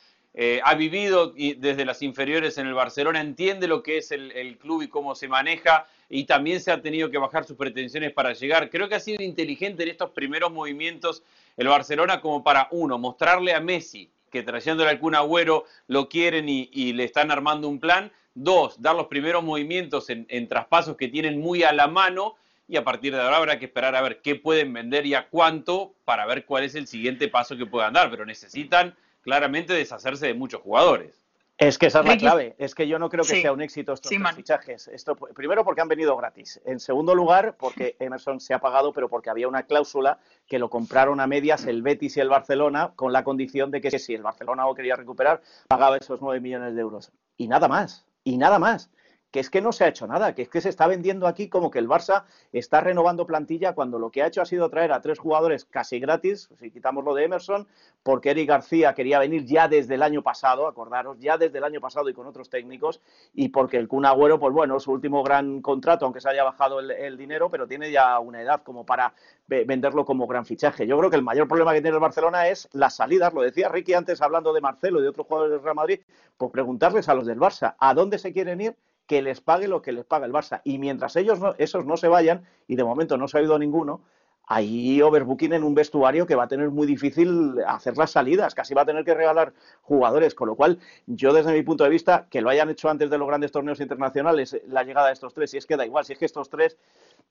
ha 0.65 0.75
vivido 0.75 1.33
desde 1.33 1.85
las 1.85 2.03
inferiores 2.03 2.59
en 2.59 2.67
el 2.67 2.75
Barcelona, 2.75 3.21
entiende 3.21 3.69
lo 3.69 3.83
que 3.83 3.99
es 3.99 4.11
el 4.11 4.59
club 4.59 4.83
y 4.83 4.89
cómo 4.89 5.15
se 5.15 5.29
maneja 5.29 5.87
y 6.09 6.25
también 6.25 6.61
se 6.61 6.71
ha 6.71 6.81
tenido 6.81 7.11
que 7.11 7.19
bajar 7.19 7.45
sus 7.45 7.57
pretensiones 7.57 8.13
para 8.13 8.33
llegar. 8.33 8.71
Creo 8.71 8.89
que 8.89 8.95
ha 8.95 9.01
sido 9.01 9.23
inteligente 9.23 9.83
en 9.83 9.89
estos 9.91 10.11
primeros 10.11 10.53
movimientos 10.53 11.23
el 11.57 11.69
Barcelona 11.69 12.21
como 12.21 12.43
para, 12.43 12.69
uno, 12.71 12.99
mostrarle 12.99 13.55
a 13.55 13.61
Messi 13.61 14.11
que 14.31 14.43
trayéndole 14.43 14.91
algún 14.91 15.15
agüero 15.15 15.65
lo 15.87 16.09
quieren 16.09 16.49
y, 16.49 16.93
le 16.93 17.05
están 17.05 17.31
armando 17.31 17.69
un 17.69 17.79
plan. 17.79 18.11
Dos, 18.35 18.83
dar 18.83 18.97
los 18.97 19.07
primeros 19.07 19.45
movimientos 19.45 20.11
en, 20.11 20.27
en 20.29 20.49
traspasos 20.49 20.97
que 20.97 21.07
tienen 21.07 21.41
muy 21.41 21.63
a 21.63 21.73
la 21.73 21.87
mano 21.87 22.35
y 22.67 22.77
a 22.77 22.83
partir 22.83 23.15
de 23.15 23.21
ahora 23.21 23.37
habrá 23.37 23.59
que 23.61 23.67
esperar 23.67 23.95
a 23.95 24.03
ver 24.03 24.21
qué 24.23 24.35
pueden 24.35 24.73
vender 24.73 25.07
y 25.07 25.15
a 25.15 25.29
cuánto 25.29 25.95
para 26.05 26.27
ver 26.27 26.45
cuál 26.45 26.65
es 26.65 26.75
el 26.75 26.89
siguiente 26.89 27.29
paso 27.29 27.57
que 27.57 27.67
puedan 27.67 27.93
dar, 27.93 28.11
pero 28.11 28.27
necesitan 28.27 28.97
claramente 29.25 29.73
deshacerse 29.73 30.27
de 30.27 30.35
muchos 30.35 30.61
jugadores. 30.61 31.21
Es 31.57 31.79
que 31.79 31.87
esa 31.87 32.01
es 32.01 32.07
la 32.07 32.17
clave. 32.17 32.57
Es 32.59 32.75
que 32.75 32.89
yo 32.89 32.99
no 32.99 33.09
creo 33.09 33.25
que 33.25 33.41
sea 33.41 33.53
un 33.53 33.63
éxito 33.63 33.93
estos 33.93 34.13
fichajes. 34.35 34.89
Esto, 34.89 35.15
primero, 35.15 35.65
porque 35.65 35.81
han 35.81 35.89
venido 35.89 36.17
gratis. 36.17 36.61
En 36.65 36.81
segundo 36.81 37.15
lugar, 37.15 37.57
porque 37.57 37.97
Emerson 38.01 38.41
se 38.41 38.55
ha 38.55 38.59
pagado, 38.59 38.93
pero 38.93 39.09
porque 39.09 39.31
había 39.31 39.49
una 39.49 39.63
cláusula 39.63 40.19
que 40.47 40.59
lo 40.59 40.69
compraron 40.69 41.21
a 41.21 41.27
medias 41.27 41.65
el 41.67 41.83
Betis 41.83 42.17
y 42.17 42.21
el 42.21 42.29
Barcelona 42.29 42.93
con 42.97 43.13
la 43.13 43.23
condición 43.23 43.71
de 43.71 43.81
que 43.81 43.99
si 43.99 44.15
el 44.15 44.23
Barcelona 44.23 44.65
lo 44.65 44.75
quería 44.75 44.97
recuperar, 44.97 45.43
pagaba 45.69 45.97
esos 45.97 46.21
nueve 46.21 46.41
millones 46.41 46.75
de 46.75 46.81
euros. 46.81 47.13
Y 47.37 47.47
nada 47.47 47.69
más. 47.69 48.05
Y 48.25 48.37
nada 48.37 48.59
más 48.59 48.91
que 49.35 49.41
es 49.41 49.51
que 49.51 49.61
no 49.61 49.73
se 49.73 49.83
ha 49.83 49.89
hecho 49.89 50.07
nada, 50.07 50.33
que 50.33 50.43
es 50.43 50.49
que 50.49 50.61
se 50.61 50.69
está 50.69 50.87
vendiendo 50.87 51.27
aquí 51.27 51.49
como 51.49 51.69
que 51.69 51.81
el 51.81 51.89
Barça 51.89 52.23
está 52.53 52.81
renovando 52.81 53.27
plantilla 53.27 53.73
cuando 53.73 53.99
lo 53.99 54.13
que 54.13 54.23
ha 54.23 54.29
hecho 54.29 54.41
ha 54.41 54.45
sido 54.45 54.71
traer 54.71 54.93
a 54.93 55.01
tres 55.01 55.19
jugadores 55.19 55.65
casi 55.65 55.99
gratis, 55.99 56.49
si 56.57 56.71
quitamos 56.71 57.05
lo 57.05 57.15
de 57.15 57.25
Emerson, 57.25 57.67
porque 58.05 58.31
Eric 58.31 58.49
García 58.49 58.95
quería 58.95 59.19
venir 59.19 59.45
ya 59.45 59.67
desde 59.67 59.97
el 59.97 60.05
año 60.05 60.23
pasado, 60.23 60.69
acordaros, 60.69 61.19
ya 61.19 61.37
desde 61.37 61.59
el 61.59 61.65
año 61.65 61.81
pasado 61.81 62.09
y 62.09 62.15
con 62.15 62.29
otros 62.29 62.49
técnicos, 62.49 63.01
y 63.33 63.49
porque 63.49 63.77
el 63.77 63.89
Kun 63.89 64.07
Agüero, 64.07 64.39
pues 64.39 64.53
bueno, 64.55 64.79
su 64.79 64.93
último 64.93 65.25
gran 65.25 65.61
contrato, 65.63 66.05
aunque 66.05 66.21
se 66.21 66.29
haya 66.29 66.45
bajado 66.45 66.79
el, 66.79 67.17
dinero, 67.17 67.51
pero 67.51 67.67
tiene 67.67 67.91
ya 67.91 68.21
una 68.21 68.41
edad 68.41 68.63
como 68.63 68.87
para 68.87 69.15
venderlo 69.49 70.05
como 70.05 70.29
gran 70.29 70.47
fichaje. 70.47 70.87
Yo 70.87 70.97
creo 70.97 71.11
que 71.11 71.17
el 71.17 71.25
mayor 71.25 71.49
problema 71.49 71.73
que 71.73 71.83
tiene 71.83 71.97
el 71.97 72.01
Barcelona 72.01 72.47
es 72.47 72.69
las 72.71 72.95
salidas, 72.95 73.35
lo 73.35 73.43
decía 73.43 73.69
Ricky 73.69 73.95
antes 73.95 74.23
hablando 74.23 74.53
de 74.53 74.61
Marcelo 74.61 75.01
y 75.01 75.03
de 75.03 75.09
otros 75.09 75.27
jugadores 75.27 75.55
del 75.55 75.65
Real 75.65 75.75
Madrid, 75.75 76.01
pues 76.37 76.53
preguntarles 76.53 77.09
a 77.09 77.15
los 77.15 77.27
del 77.27 77.41
Barça, 77.41 77.75
¿a 77.81 77.95
dónde 77.95 78.19
se 78.19 78.33
quieren 78.33 78.61
ir? 78.61 78.77
Que 79.07 79.23
les 79.23 79.41
pague 79.41 79.69
lo 79.69 79.83
que 79.83 79.93
les 79.93 80.05
paga 80.05 80.27
el 80.27 80.33
Barça. 80.33 80.61
Y 80.65 80.79
mientras 80.79 81.17
ellos 81.17 81.41
no, 81.41 81.55
esos 81.59 81.85
no 81.85 81.97
se 81.97 82.09
vayan, 82.09 82.45
y 82.67 82.77
de 82.77 82.85
momento 82.85 83.17
no 83.17 83.29
se 83.29 83.39
ha 83.39 83.43
ido 83.43 83.59
ninguno, 83.59 84.03
hay 84.47 85.01
overbooking 85.01 85.55
en 85.55 85.65
un 85.65 85.75
vestuario 85.75 86.27
que 86.27 86.35
va 86.35 86.45
a 86.45 86.49
tener 86.49 86.71
muy 86.71 86.87
difícil 86.87 87.55
hacer 87.67 87.97
las 87.97 88.11
salidas, 88.11 88.55
casi 88.55 88.75
va 88.75 88.83
a 88.83 88.87
tener 88.87 89.05
que 89.05 89.15
regalar 89.15 89.55
jugadores, 89.83 90.35
con 90.35 90.49
lo 90.49 90.55
cual 90.55 90.79
yo 91.07 91.33
desde 91.33 91.53
mi 91.53 91.63
punto 91.63 91.85
de 91.85 91.91
vista, 91.91 92.27
que 92.29 92.43
lo 92.43 92.51
hayan 92.51 92.69
hecho 92.69 92.91
antes 92.91 93.09
de 93.09 93.17
los 93.17 93.27
grandes 93.27 93.53
torneos 93.53 93.81
internacionales, 93.81 94.61
la 94.69 94.85
llegada 94.85 95.07
de 95.07 95.15
estos 95.15 95.33
tres, 95.33 95.51
si 95.51 95.57
es 95.57 95.67
que 95.67 95.77
da 95.77 95.87
igual, 95.87 96.05
si 96.05 96.13
es 96.13 96.19
que 96.19 96.27
estos 96.27 96.51
tres, 96.51 96.77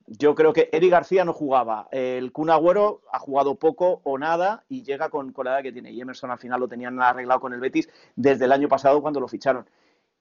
yo 0.07 0.33
creo 0.33 0.53
que 0.53 0.69
Eric 0.71 0.91
García 0.91 1.23
no 1.23 1.33
jugaba, 1.33 1.87
el 1.91 2.31
Kun 2.31 2.49
Agüero 2.49 3.01
ha 3.11 3.19
jugado 3.19 3.55
poco 3.55 4.01
o 4.03 4.17
nada 4.17 4.63
y 4.67 4.81
llega 4.81 5.09
con, 5.09 5.33
con 5.33 5.45
la 5.45 5.53
edad 5.53 5.63
que 5.63 5.71
tiene, 5.71 5.91
y 5.91 6.01
Emerson 6.01 6.31
al 6.31 6.39
final 6.39 6.59
lo 6.59 6.67
tenían 6.67 6.99
arreglado 6.99 7.39
con 7.39 7.53
el 7.53 7.59
Betis 7.59 7.89
desde 8.15 8.45
el 8.45 8.51
año 8.51 8.67
pasado 8.67 9.01
cuando 9.03 9.19
lo 9.19 9.27
ficharon 9.27 9.67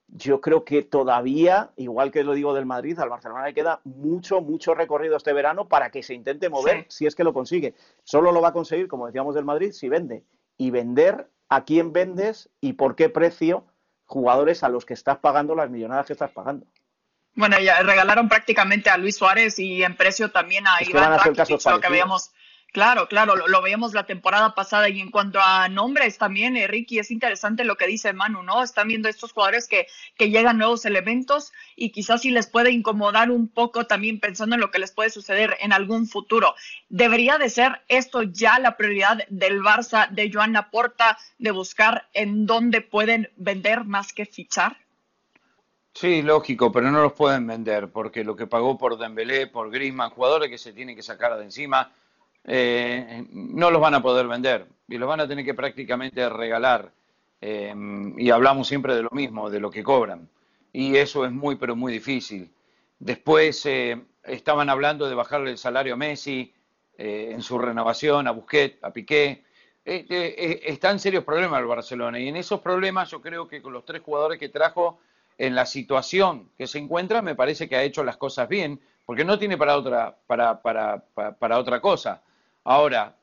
yo 0.07 0.41
creo 0.41 0.63
que 0.63 0.83
todavía, 0.83 1.71
igual 1.75 2.11
que 2.11 2.23
lo 2.23 2.33
digo 2.33 2.53
del 2.53 2.65
Madrid, 2.65 2.99
al 2.99 3.09
Barcelona 3.09 3.45
le 3.45 3.53
queda 3.53 3.81
mucho, 3.83 4.41
mucho 4.41 4.75
recorrido 4.75 5.17
este 5.17 5.33
verano 5.33 5.67
para 5.67 5.89
que 5.89 6.03
se 6.03 6.13
intente 6.13 6.49
mover 6.49 6.85
si 6.89 7.05
es 7.05 7.15
que 7.15 7.23
lo 7.23 7.33
consigue. 7.33 7.73
Solo 8.03 8.31
lo 8.31 8.41
va 8.41 8.49
a 8.49 8.53
conseguir, 8.53 8.87
como 8.87 9.07
decíamos 9.07 9.35
del 9.35 9.45
Madrid, 9.45 9.71
si 9.71 9.89
vende. 9.89 10.23
Y 10.57 10.71
vender 10.71 11.29
a 11.49 11.63
quién 11.63 11.93
vendes 11.93 12.49
y 12.61 12.73
por 12.73 12.95
qué 12.95 13.09
precio 13.09 13.65
jugadores 14.05 14.63
a 14.63 14.69
los 14.69 14.85
que 14.85 14.93
estás 14.93 15.17
pagando 15.17 15.55
las 15.55 15.69
millonadas 15.69 16.05
que 16.05 16.13
estás 16.13 16.31
pagando. 16.31 16.65
Bueno, 17.35 17.59
ya 17.59 17.81
regalaron 17.81 18.29
prácticamente 18.29 18.89
a 18.89 18.97
Luis 18.97 19.17
Suárez 19.17 19.57
y 19.57 19.83
en 19.83 19.95
precio 19.95 20.29
también 20.29 20.67
a 20.67 20.77
Iván 20.83 21.17
Rakitic, 21.17 21.65
lo 21.65 21.79
que 21.79 21.87
habíamos 21.87 22.31
Claro, 22.73 23.07
claro, 23.07 23.35
lo, 23.35 23.61
veíamos 23.61 23.93
la 23.93 24.07
temporada 24.07 24.55
pasada 24.55 24.89
y 24.89 24.99
en 24.99 25.11
cuanto 25.11 25.39
a 25.39 25.69
nombres 25.69 26.17
también, 26.17 26.57
eh, 26.57 26.65
Ricky, 26.65 26.97
es 26.97 27.11
interesante 27.11 27.65
lo 27.65 27.75
que 27.75 27.85
dice 27.85 28.13
Manu, 28.13 28.41
¿no? 28.41 28.63
Están 28.63 28.87
viendo 28.87 29.07
estos 29.07 29.31
jugadores 29.31 29.67
que, 29.67 29.85
que 30.17 30.31
llegan 30.31 30.57
nuevos 30.57 30.83
elementos 30.85 31.53
y 31.75 31.91
quizás 31.91 32.21
sí 32.21 32.31
les 32.31 32.47
puede 32.47 32.71
incomodar 32.71 33.29
un 33.29 33.47
poco 33.47 33.85
también 33.85 34.19
pensando 34.19 34.55
en 34.55 34.59
lo 34.59 34.71
que 34.71 34.79
les 34.79 34.91
puede 34.91 35.11
suceder 35.11 35.55
en 35.61 35.71
algún 35.71 36.07
futuro. 36.07 36.55
¿Debería 36.89 37.37
de 37.37 37.51
ser 37.51 37.83
esto 37.89 38.23
ya 38.23 38.57
la 38.57 38.75
prioridad 38.75 39.19
del 39.29 39.61
Barça, 39.61 40.09
de 40.09 40.31
Joan 40.33 40.53
Laporta, 40.53 41.19
de 41.37 41.51
buscar 41.51 42.09
en 42.13 42.47
dónde 42.47 42.81
pueden 42.81 43.29
vender 43.35 43.83
más 43.83 44.13
que 44.13 44.25
fichar? 44.25 44.77
Sí, 45.93 46.23
lógico, 46.23 46.71
pero 46.71 46.89
no 46.89 47.03
los 47.03 47.13
pueden 47.13 47.45
vender 47.45 47.91
porque 47.91 48.23
lo 48.23 48.35
que 48.35 48.47
pagó 48.47 48.79
por 48.79 48.97
Dembélé, 48.97 49.45
por 49.45 49.69
Griezmann, 49.69 50.09
jugadores 50.09 50.49
que 50.49 50.57
se 50.57 50.73
tienen 50.73 50.95
que 50.95 51.03
sacar 51.03 51.37
de 51.37 51.43
encima 51.43 51.91
eh, 52.45 53.25
no 53.31 53.71
los 53.71 53.81
van 53.81 53.95
a 53.95 54.01
poder 54.01 54.27
vender 54.27 54.67
y 54.87 54.97
los 54.97 55.07
van 55.07 55.21
a 55.21 55.27
tener 55.27 55.45
que 55.45 55.53
prácticamente 55.53 56.27
regalar. 56.29 56.91
Eh, 57.41 57.73
y 58.17 58.29
hablamos 58.29 58.67
siempre 58.67 58.95
de 58.95 59.03
lo 59.03 59.09
mismo, 59.11 59.49
de 59.49 59.59
lo 59.59 59.69
que 59.69 59.83
cobran. 59.83 60.29
y 60.71 60.95
eso 60.95 61.25
es 61.25 61.31
muy, 61.31 61.55
pero 61.55 61.75
muy 61.75 61.93
difícil. 61.93 62.49
Después 62.99 63.65
eh, 63.65 64.01
estaban 64.23 64.69
hablando 64.69 65.07
de 65.09 65.15
bajarle 65.15 65.51
el 65.51 65.57
salario 65.57 65.93
a 65.93 65.97
Messi 65.97 66.53
en 66.95 67.41
su 67.41 67.57
renovación, 67.57 68.27
a 68.27 68.31
Busquets, 68.31 68.83
a 68.83 68.91
Piqué. 68.91 69.43
Eh, 69.85 70.61
está 70.63 70.91
en 70.91 70.99
serios 70.99 71.25
problemas 71.25 71.59
el 71.59 71.65
Barcelona 71.65 72.17
y 72.17 72.29
en 72.29 72.37
esos 72.37 72.61
problemas 72.61 73.11
yo 73.11 73.21
creo 73.21 73.49
que 73.49 73.61
con 73.61 73.73
los 73.73 73.83
tres 73.83 74.01
jugadores 74.01 74.39
que 74.39 74.47
trajo 74.47 74.99
en 75.37 75.55
la 75.55 75.65
situación 75.65 76.51
que 76.57 76.67
se 76.67 76.79
encuentra 76.79 77.21
me 77.21 77.35
parece 77.35 77.67
que 77.67 77.75
ha 77.75 77.83
hecho 77.83 78.01
las 78.01 78.15
cosas 78.15 78.47
bien 78.47 78.79
porque 79.05 79.25
no 79.25 79.37
tiene 79.37 79.57
para 79.57 79.75
otra, 79.75 80.15
para, 80.25 80.61
para, 80.61 81.03
para, 81.37 81.59
otra 81.59 81.81
cosa. 81.81 82.21
Ahora, 82.65 83.17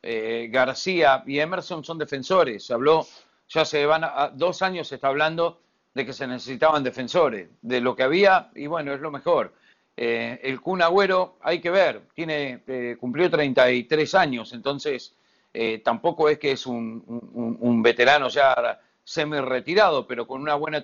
García 0.49 1.23
y 1.27 1.39
Emerson 1.39 1.83
son 1.85 1.99
defensores. 1.99 2.67
Se 2.67 2.75
habló, 2.75 3.07
ya 3.49 3.65
se 3.65 3.87
van 3.87 4.05
a, 4.05 4.31
dos 4.35 4.63
años 4.63 4.89
se 4.89 4.97
está 4.97 5.09
hablando 5.09 5.61
de 5.95 6.07
que 6.07 6.13
se 6.13 6.27
necesitaban 6.27 6.85
defensores, 6.85 7.49
de 7.63 7.81
lo 7.81 7.97
que 7.97 8.03
había, 8.03 8.51
y 8.55 8.67
bueno, 8.67 8.93
es 8.93 9.01
lo 9.01 9.11
mejor. 9.11 9.55
Eh, 9.97 10.41
el 10.45 10.61
Kun 10.61 10.83
Agüero, 10.83 11.39
hay 11.43 11.61
que 11.61 11.71
ver, 11.71 12.03
tiene, 12.15 12.63
eh, 12.67 12.97
cumplió 12.99 13.29
33 13.29 14.15
años, 14.15 14.53
entonces 14.53 15.15
eh, 15.53 15.83
tampoco 15.85 16.29
es 16.29 16.39
que 16.39 16.53
es 16.53 16.65
un, 16.67 17.83
veterano 17.83 18.29
ya 18.29 18.81
semi-retirado, 19.03 20.07
pero 20.07 20.27
con 20.27 20.41
una 20.41 20.55
buena 20.55 20.83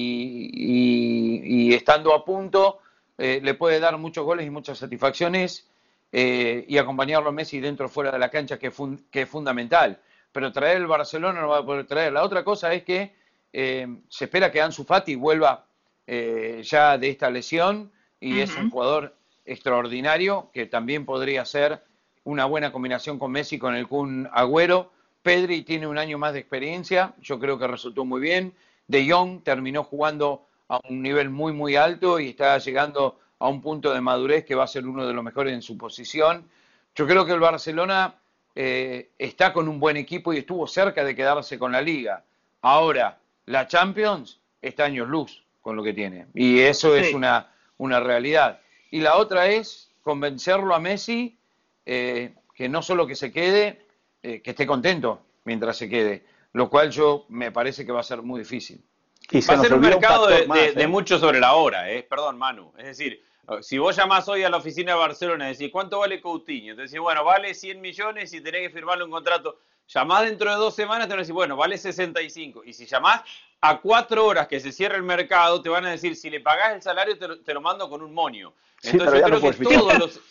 estando 1.74 2.14
a 2.14 2.26
punto, 2.26 2.80
le 3.18 3.54
puede 3.56 3.80
dar 3.80 3.98
muchos 3.98 4.24
goles 4.24 4.46
y 4.46 4.50
muchas 4.50 4.78
satisfacciones 4.78 5.68
y 6.12 6.78
acompañarlo 6.78 7.30
a 7.30 7.32
Messi 7.32 7.60
dentro 7.60 7.88
o 7.88 7.90
fuera 7.90 8.12
de 8.12 8.20
la 8.20 8.30
cancha, 8.30 8.60
que, 8.60 8.72
que 9.12 9.22
es 9.22 9.30
fundamental 9.30 10.00
pero 10.38 10.52
traer 10.52 10.78
el 10.78 10.86
Barcelona 10.88 11.42
no 11.42 11.48
va 11.50 11.58
a 11.58 11.66
poder 11.66 11.88
traer. 11.88 12.14
La 12.14 12.24
otra 12.24 12.44
cosa 12.44 12.72
es 12.74 12.84
que 12.84 13.12
eh, 13.52 13.88
se 14.08 14.26
espera 14.26 14.52
que 14.52 14.62
Ansu 14.62 14.84
Fati 14.84 15.16
vuelva 15.16 15.66
eh, 16.06 16.62
ya 16.64 16.98
de 16.98 17.10
esta 17.10 17.32
lesión 17.32 17.92
y 18.20 18.40
es 18.40 18.56
un 18.56 18.70
jugador 18.70 19.16
extraordinario 19.46 20.52
que 20.54 20.68
también 20.68 21.06
podría 21.06 21.44
ser 21.44 21.82
una 22.24 22.46
buena 22.46 22.72
combinación 22.72 23.18
con 23.18 23.32
Messi, 23.32 23.58
con 23.58 23.76
el 23.76 23.88
Kun 23.88 24.30
Agüero. 24.32 24.92
Pedri 25.24 25.64
tiene 25.64 25.88
un 25.88 25.98
año 25.98 26.20
más 26.20 26.34
de 26.34 26.40
experiencia, 26.40 27.16
yo 27.20 27.40
creo 27.40 27.58
que 27.58 27.68
resultó 27.68 28.06
muy 28.06 28.22
bien. 28.22 28.54
De 28.88 29.10
Jong 29.10 29.44
terminó 29.44 29.84
jugando 29.84 30.47
a 30.70 30.80
un 30.90 31.02
nivel 31.02 31.30
muy, 31.30 31.54
muy 31.54 31.76
alto 31.76 32.20
y 32.20 32.30
está 32.30 32.58
llegando 32.58 33.20
a 33.40 33.48
un 33.48 33.62
punto 33.62 33.94
de 33.94 34.02
madurez 34.02 34.46
que 34.46 34.56
va 34.56 34.64
a 34.64 34.68
ser 34.68 34.86
uno 34.88 35.06
de 35.06 35.14
los 35.14 35.24
mejores 35.24 35.54
en 35.54 35.62
su 35.62 35.78
posición. 35.78 36.50
Yo 36.96 37.06
creo 37.06 37.26
que 37.26 37.34
el 37.34 37.40
Barcelona 37.40 38.16
eh, 38.56 39.12
está 39.18 39.54
con 39.54 39.68
un 39.68 39.80
buen 39.80 39.98
equipo 39.98 40.34
y 40.34 40.40
estuvo 40.40 40.66
cerca 40.68 41.04
de 41.04 41.16
quedarse 41.16 41.60
con 41.60 41.72
la 41.72 41.82
liga. 41.82 42.24
Ahora, 42.62 43.20
la 43.46 43.68
Champions 43.68 44.40
está 44.62 44.86
años 44.86 45.08
luz 45.08 45.44
con 45.62 45.76
lo 45.76 45.84
que 45.84 45.94
tiene. 45.94 46.28
Y 46.34 46.60
eso 46.60 46.96
es 46.96 47.14
una, 47.14 47.52
una 47.78 48.00
realidad. 48.00 48.60
Y 48.90 49.02
la 49.02 49.18
otra 49.18 49.48
es 49.48 49.92
convencerlo 50.02 50.74
a 50.74 50.80
Messi 50.80 51.38
eh, 51.86 52.34
que 52.56 52.68
no 52.68 52.82
solo 52.82 53.06
que 53.06 53.16
se 53.16 53.32
quede, 53.32 53.86
eh, 54.24 54.42
que 54.42 54.52
esté 54.52 54.66
contento 54.66 55.22
mientras 55.46 55.78
se 55.78 55.88
quede. 55.88 56.26
Lo 56.54 56.70
cual 56.70 56.90
yo 56.90 57.26
me 57.30 57.52
parece 57.52 57.86
que 57.86 57.92
va 57.92 58.00
a 58.00 58.04
ser 58.04 58.24
muy 58.24 58.40
difícil. 58.40 58.82
Y 59.32 59.42
va 59.42 59.56
a 59.56 59.60
ser 59.60 59.74
un 59.74 59.82
mercado 59.82 60.28
de, 60.28 60.74
de, 60.74 60.88
mucho 60.88 61.20
sobre 61.20 61.40
la 61.40 61.56
hora, 61.56 61.92
¿eh? 61.92 62.04
perdón 62.04 62.38
Manu. 62.38 62.72
Es 62.78 62.86
decir, 62.86 63.24
si 63.62 63.78
vos 63.78 63.96
llamás 63.96 64.28
hoy 64.28 64.44
a 64.44 64.50
la 64.50 64.58
oficina 64.58 64.94
de 64.94 65.00
Barcelona 65.00 65.50
y 65.50 65.54
decís, 65.54 65.70
¿cuánto 65.72 66.00
vale 66.00 66.22
Coutinho? 66.22 66.76
Te 66.76 66.84
decís, 66.84 67.00
bueno, 67.00 67.24
vale 67.24 67.54
100 67.54 67.80
millones 67.80 68.34
y 68.34 68.42
tenés 68.42 68.62
que 68.62 68.70
firmarle 68.70 69.04
un 69.04 69.12
contrato. 69.12 69.60
Llamás 69.88 70.26
dentro 70.26 70.50
de 70.50 70.58
dos 70.58 70.76
semanas, 70.76 71.08
te 71.08 71.12
van 71.12 71.20
a 71.20 71.22
decir, 71.22 71.34
bueno, 71.34 71.56
vale 71.56 71.78
65. 71.78 72.64
Y 72.66 72.74
si 72.74 72.86
llamás 72.86 73.22
a 73.62 73.80
cuatro 73.80 74.26
horas 74.26 74.48
que 74.48 74.60
se 74.60 74.72
cierra 74.72 74.98
el 74.98 75.04
mercado, 75.04 75.62
te 75.62 75.70
van 75.70 75.86
a 75.86 75.92
decir, 75.92 76.16
si 76.16 76.30
le 76.30 76.42
pagás 76.42 76.74
el 76.74 76.82
salario, 76.82 77.18
te 77.18 77.54
lo, 77.54 77.62
mando 77.62 77.90
con 77.90 78.02
un 78.02 78.14
monio. 78.14 78.54
Entonces 78.84 79.22
yo 79.22 79.26
creo 79.26 79.42
que 79.42 79.64
todos 79.64 79.98
los, 79.98 80.22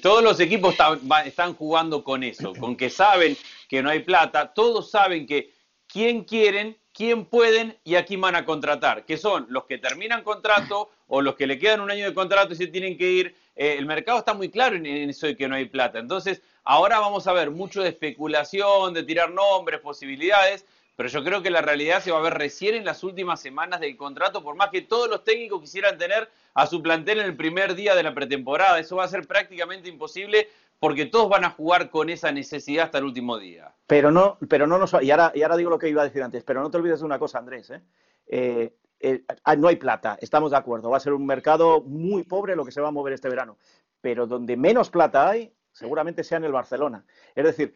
todos 0.00 0.22
los 0.22 0.40
equipos 0.40 0.76
están 1.24 1.54
jugando 1.54 2.04
con 2.04 2.22
eso, 2.22 2.54
con 2.54 2.76
que 2.76 2.90
saben 2.90 3.36
que 3.68 3.82
no 3.82 3.90
hay 3.90 4.00
plata, 4.00 4.52
todos 4.54 4.90
saben 4.90 5.26
que 5.26 5.52
quién 5.88 6.22
quieren 6.24 6.76
quién 6.96 7.26
pueden 7.26 7.76
y 7.84 7.96
a 7.96 8.06
quién 8.06 8.22
van 8.22 8.36
a 8.36 8.46
contratar, 8.46 9.04
que 9.04 9.18
son 9.18 9.46
los 9.50 9.64
que 9.66 9.76
terminan 9.76 10.22
contrato 10.22 10.90
o 11.08 11.20
los 11.20 11.36
que 11.36 11.46
le 11.46 11.58
quedan 11.58 11.82
un 11.82 11.90
año 11.90 12.06
de 12.06 12.14
contrato 12.14 12.54
y 12.54 12.56
se 12.56 12.68
tienen 12.68 12.96
que 12.96 13.10
ir. 13.10 13.36
Eh, 13.54 13.76
el 13.78 13.84
mercado 13.84 14.18
está 14.18 14.32
muy 14.32 14.48
claro 14.48 14.76
en, 14.76 14.86
eso 14.86 15.26
de 15.26 15.36
que 15.36 15.46
no 15.46 15.54
hay 15.54 15.66
plata. 15.66 15.98
Entonces, 15.98 16.40
ahora 16.64 16.98
vamos 16.98 17.26
a 17.26 17.34
ver 17.34 17.50
mucho 17.50 17.82
de 17.82 17.90
especulación, 17.90 18.94
de 18.94 19.02
tirar 19.02 19.30
nombres, 19.30 19.80
posibilidades, 19.80 20.64
pero 20.96 21.10
yo 21.10 21.22
creo 21.22 21.42
que 21.42 21.50
la 21.50 21.60
realidad 21.60 22.02
se 22.02 22.10
va 22.10 22.18
a 22.18 22.22
ver 22.22 22.34
recién 22.34 22.74
en 22.74 22.86
las 22.86 23.04
últimas 23.04 23.42
semanas 23.42 23.80
del 23.80 23.94
contrato, 23.98 24.42
por 24.42 24.56
más 24.56 24.70
que 24.70 24.80
todos 24.80 25.10
los 25.10 25.22
técnicos 25.22 25.60
quisieran 25.60 25.98
tener 25.98 26.30
a 26.54 26.66
su 26.66 26.82
plantel 26.82 27.18
en 27.18 27.26
el 27.26 27.36
primer 27.36 27.74
día 27.74 27.94
de 27.94 28.02
la 28.02 28.14
pretemporada. 28.14 28.78
Eso 28.78 28.96
va 28.96 29.04
a 29.04 29.08
ser 29.08 29.26
prácticamente 29.26 29.90
imposible 29.90 30.48
porque 30.78 31.06
todos 31.06 31.28
van 31.28 31.44
a 31.44 31.50
jugar 31.50 31.90
con 31.90 32.10
esa 32.10 32.32
necesidad 32.32 32.86
hasta 32.86 32.98
el 32.98 33.04
último 33.04 33.38
día. 33.38 33.74
Pero 33.86 34.10
no, 34.10 34.38
pero 34.48 34.66
no 34.66 34.78
nos, 34.78 34.94
y 35.02 35.10
ahora, 35.10 35.32
y 35.34 35.42
ahora 35.42 35.56
digo 35.56 35.70
lo 35.70 35.78
que 35.78 35.88
iba 35.88 36.02
a 36.02 36.06
decir 36.06 36.22
antes, 36.22 36.44
pero 36.44 36.60
no 36.60 36.70
te 36.70 36.76
olvides 36.76 37.00
de 37.00 37.06
una 37.06 37.18
cosa, 37.18 37.38
Andrés, 37.38 37.70
¿eh? 37.70 37.82
Eh, 38.26 38.76
eh, 38.98 39.24
ah, 39.44 39.56
no 39.56 39.68
hay 39.68 39.76
plata, 39.76 40.18
estamos 40.20 40.50
de 40.50 40.56
acuerdo, 40.56 40.90
va 40.90 40.96
a 40.96 41.00
ser 41.00 41.12
un 41.12 41.26
mercado 41.26 41.82
muy 41.82 42.24
pobre 42.24 42.56
lo 42.56 42.64
que 42.64 42.72
se 42.72 42.80
va 42.80 42.88
a 42.88 42.92
mover 42.92 43.12
este 43.12 43.28
verano, 43.28 43.58
pero 44.00 44.26
donde 44.26 44.56
menos 44.56 44.90
plata 44.90 45.28
hay, 45.28 45.52
seguramente 45.72 46.24
sea 46.24 46.38
en 46.38 46.44
el 46.44 46.52
Barcelona. 46.52 47.04
Es 47.34 47.44
decir, 47.44 47.74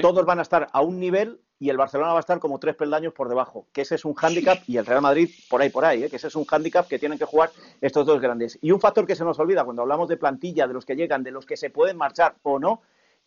todos 0.00 0.24
van 0.24 0.38
a 0.38 0.42
estar 0.42 0.68
a 0.72 0.80
un 0.80 0.98
nivel 0.98 1.40
y 1.62 1.70
el 1.70 1.76
Barcelona 1.76 2.10
va 2.10 2.16
a 2.16 2.20
estar 2.20 2.40
como 2.40 2.58
tres 2.58 2.74
peldaños 2.74 3.12
por 3.12 3.28
debajo, 3.28 3.66
que 3.72 3.82
ese 3.82 3.94
es 3.94 4.04
un 4.04 4.14
hándicap 4.14 4.58
y 4.66 4.78
el 4.78 4.84
Real 4.84 5.00
Madrid 5.00 5.30
por 5.48 5.62
ahí, 5.62 5.70
por 5.70 5.84
ahí, 5.84 6.02
¿eh? 6.02 6.10
que 6.10 6.16
ese 6.16 6.26
es 6.26 6.34
un 6.34 6.44
hándicap 6.44 6.88
que 6.88 6.98
tienen 6.98 7.20
que 7.20 7.24
jugar 7.24 7.50
estos 7.80 8.04
dos 8.04 8.20
grandes. 8.20 8.58
Y 8.62 8.72
un 8.72 8.80
factor 8.80 9.06
que 9.06 9.14
se 9.14 9.22
nos 9.22 9.38
olvida 9.38 9.62
cuando 9.62 9.82
hablamos 9.82 10.08
de 10.08 10.16
plantilla, 10.16 10.66
de 10.66 10.74
los 10.74 10.84
que 10.84 10.96
llegan, 10.96 11.22
de 11.22 11.30
los 11.30 11.46
que 11.46 11.56
se 11.56 11.70
pueden 11.70 11.96
marchar 11.96 12.34
o 12.42 12.58
no, 12.58 12.82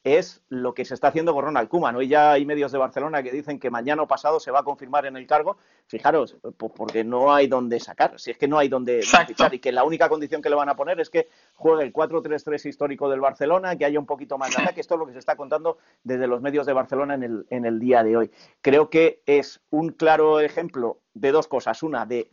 es 0.05 0.43
lo 0.49 0.75
que 0.75 0.85
se 0.85 0.93
está 0.93 1.07
haciendo 1.07 1.33
con 1.33 1.43
Ronald 1.43 1.67
Koeman. 1.67 1.95
Hoy 1.95 2.07
ya 2.07 2.33
hay 2.33 2.45
medios 2.45 2.71
de 2.71 2.77
Barcelona 2.77 3.23
que 3.23 3.31
dicen 3.31 3.59
que 3.59 3.71
mañana 3.71 4.03
o 4.03 4.07
pasado 4.07 4.39
se 4.39 4.51
va 4.51 4.59
a 4.59 4.63
confirmar 4.63 5.07
en 5.07 5.17
el 5.17 5.25
cargo. 5.25 5.57
Fijaros, 5.87 6.37
porque 6.57 7.03
no 7.03 7.33
hay 7.33 7.47
donde 7.47 7.79
sacar, 7.79 8.19
si 8.19 8.29
es 8.29 8.37
que 8.37 8.47
no 8.47 8.59
hay 8.59 8.69
donde 8.69 9.01
fichar 9.01 9.53
y 9.53 9.59
que 9.59 9.71
la 9.71 9.83
única 9.83 10.07
condición 10.07 10.43
que 10.43 10.49
le 10.49 10.55
van 10.55 10.69
a 10.69 10.75
poner 10.75 10.99
es 10.99 11.09
que 11.09 11.27
juegue 11.55 11.83
el 11.83 11.91
4-3-3 11.91 12.67
histórico 12.67 13.09
del 13.09 13.19
Barcelona, 13.19 13.75
que 13.75 13.85
haya 13.85 13.99
un 13.99 14.05
poquito 14.05 14.37
más 14.37 14.55
de 14.55 14.61
ataque. 14.61 14.81
Esto 14.81 14.93
es 14.93 14.99
lo 14.99 15.07
que 15.07 15.13
se 15.13 15.19
está 15.19 15.35
contando 15.35 15.79
desde 16.03 16.27
los 16.27 16.39
medios 16.39 16.67
de 16.67 16.73
Barcelona 16.73 17.15
en 17.15 17.23
el, 17.23 17.47
en 17.49 17.65
el 17.65 17.79
día 17.79 18.03
de 18.03 18.15
hoy. 18.15 18.31
Creo 18.61 18.91
que 18.91 19.23
es 19.25 19.59
un 19.71 19.89
claro 19.89 20.39
ejemplo 20.39 20.99
de 21.15 21.31
dos 21.31 21.47
cosas. 21.47 21.81
Una, 21.81 22.05
de 22.05 22.29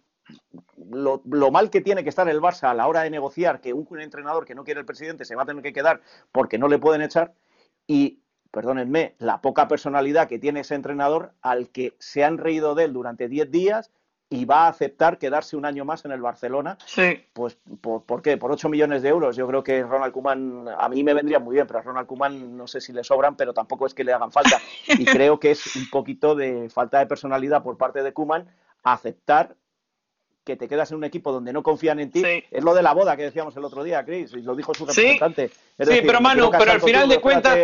lo, 0.91 1.23
lo, 1.25 1.51
mal 1.51 1.71
que 1.71 1.81
tiene 1.81 2.03
que 2.03 2.09
estar 2.09 2.29
el 2.29 2.41
Barça 2.41 2.71
a 2.71 2.75
la 2.75 2.87
hora 2.87 3.03
de 3.03 3.11
negociar 3.11 3.61
que 3.61 3.73
un, 3.73 3.87
entrenador 4.01 4.45
que 4.45 4.55
no 4.55 4.65
quiere 4.65 4.81
el 4.81 4.87
presidente 4.87 5.25
se 5.25 5.35
va 5.35 5.43
a 5.43 5.47
tener 5.47 5.63
que 5.63 5.73
quedar 5.73 6.01
porque 6.31 6.59
no 6.59 6.69
le 6.69 6.79
pueden 6.79 7.03
echar 7.03 7.33
y, 7.87 8.21
perdónenme, 8.51 9.15
la 9.19 9.41
poca 9.41 9.69
personalidad 9.69 10.29
que 10.29 10.39
tiene 10.39 10.61
ese 10.61 10.75
entrenador 10.75 11.33
al 11.43 11.71
que 11.71 11.95
se 11.99 12.25
han 12.25 12.39
reído 12.39 12.75
de 12.75 12.85
él 12.85 12.93
durante 12.93 13.29
10 13.29 13.51
días 13.51 13.91
y 14.33 14.47
va 14.47 14.65
a 14.65 14.69
aceptar 14.69 15.19
quedarse 15.19 15.57
un 15.57 15.67
año 15.67 15.85
más 15.85 16.05
en 16.07 16.13
el 16.13 16.23
Barcelona. 16.23 16.79
Sí. 16.87 17.27
Pues, 17.35 17.59
¿por, 17.81 18.23
qué? 18.23 18.39
Por 18.39 18.51
8 18.51 18.69
millones 18.71 19.03
de 19.03 19.11
euros. 19.11 19.37
Yo 19.37 19.47
creo 19.47 19.63
que 19.63 19.83
Ronald 19.83 20.13
Koeman, 20.13 20.69
a 20.77 20.89
mí 20.89 21.05
me 21.05 21.13
vendría 21.13 21.39
muy 21.39 21.55
bien, 21.55 21.67
pero 21.67 21.81
a 21.81 21.83
Ronald 21.83 22.07
Koeman 22.07 22.57
no 22.57 22.67
sé 22.67 22.81
si 22.81 22.93
le 22.93 23.05
sobran, 23.05 23.37
pero 23.37 23.53
tampoco 23.53 23.87
es 23.87 23.93
que 23.93 24.05
le 24.05 24.13
hagan 24.13 24.33
falta. 24.33 24.59
Y 24.99 25.05
creo 25.05 25.39
que 25.39 25.51
es 25.51 25.77
un 25.77 25.89
poquito 25.91 26.35
de 26.35 26.71
falta 26.71 26.99
de 26.99 27.07
personalidad 27.07 27.63
por 27.63 27.77
parte 27.77 28.03
de 28.03 28.13
Koeman 28.13 28.49
aceptar 28.83 29.55
que 30.45 30.57
te 30.57 30.69
quedas 30.69 30.91
en 30.91 30.97
un 30.97 31.05
equipo 31.05 31.33
donde 31.33 31.53
no 31.53 31.63
confían 31.63 32.01
en 32.01 32.11
ti. 32.11 32.23
Es 32.51 32.65
lo 32.65 32.75
de 32.75 32.83
la 32.83 32.93
boda 32.93 33.17
que 33.17 33.23
decíamos 33.23 33.57
el 33.57 33.65
otro 33.65 33.85
día, 33.85 34.05
Chris, 34.05 34.33
y 34.33 34.43
lo 34.43 34.57
dijo 34.57 34.75
su 34.75 34.87
representante. 34.87 35.49
Sí, 35.49 36.01
pero 36.05 36.21
Manu, 36.21 36.51
pero 36.51 36.73
al 36.73 36.81
final 36.81 37.09
de 37.09 37.21
cuentas, 37.21 37.59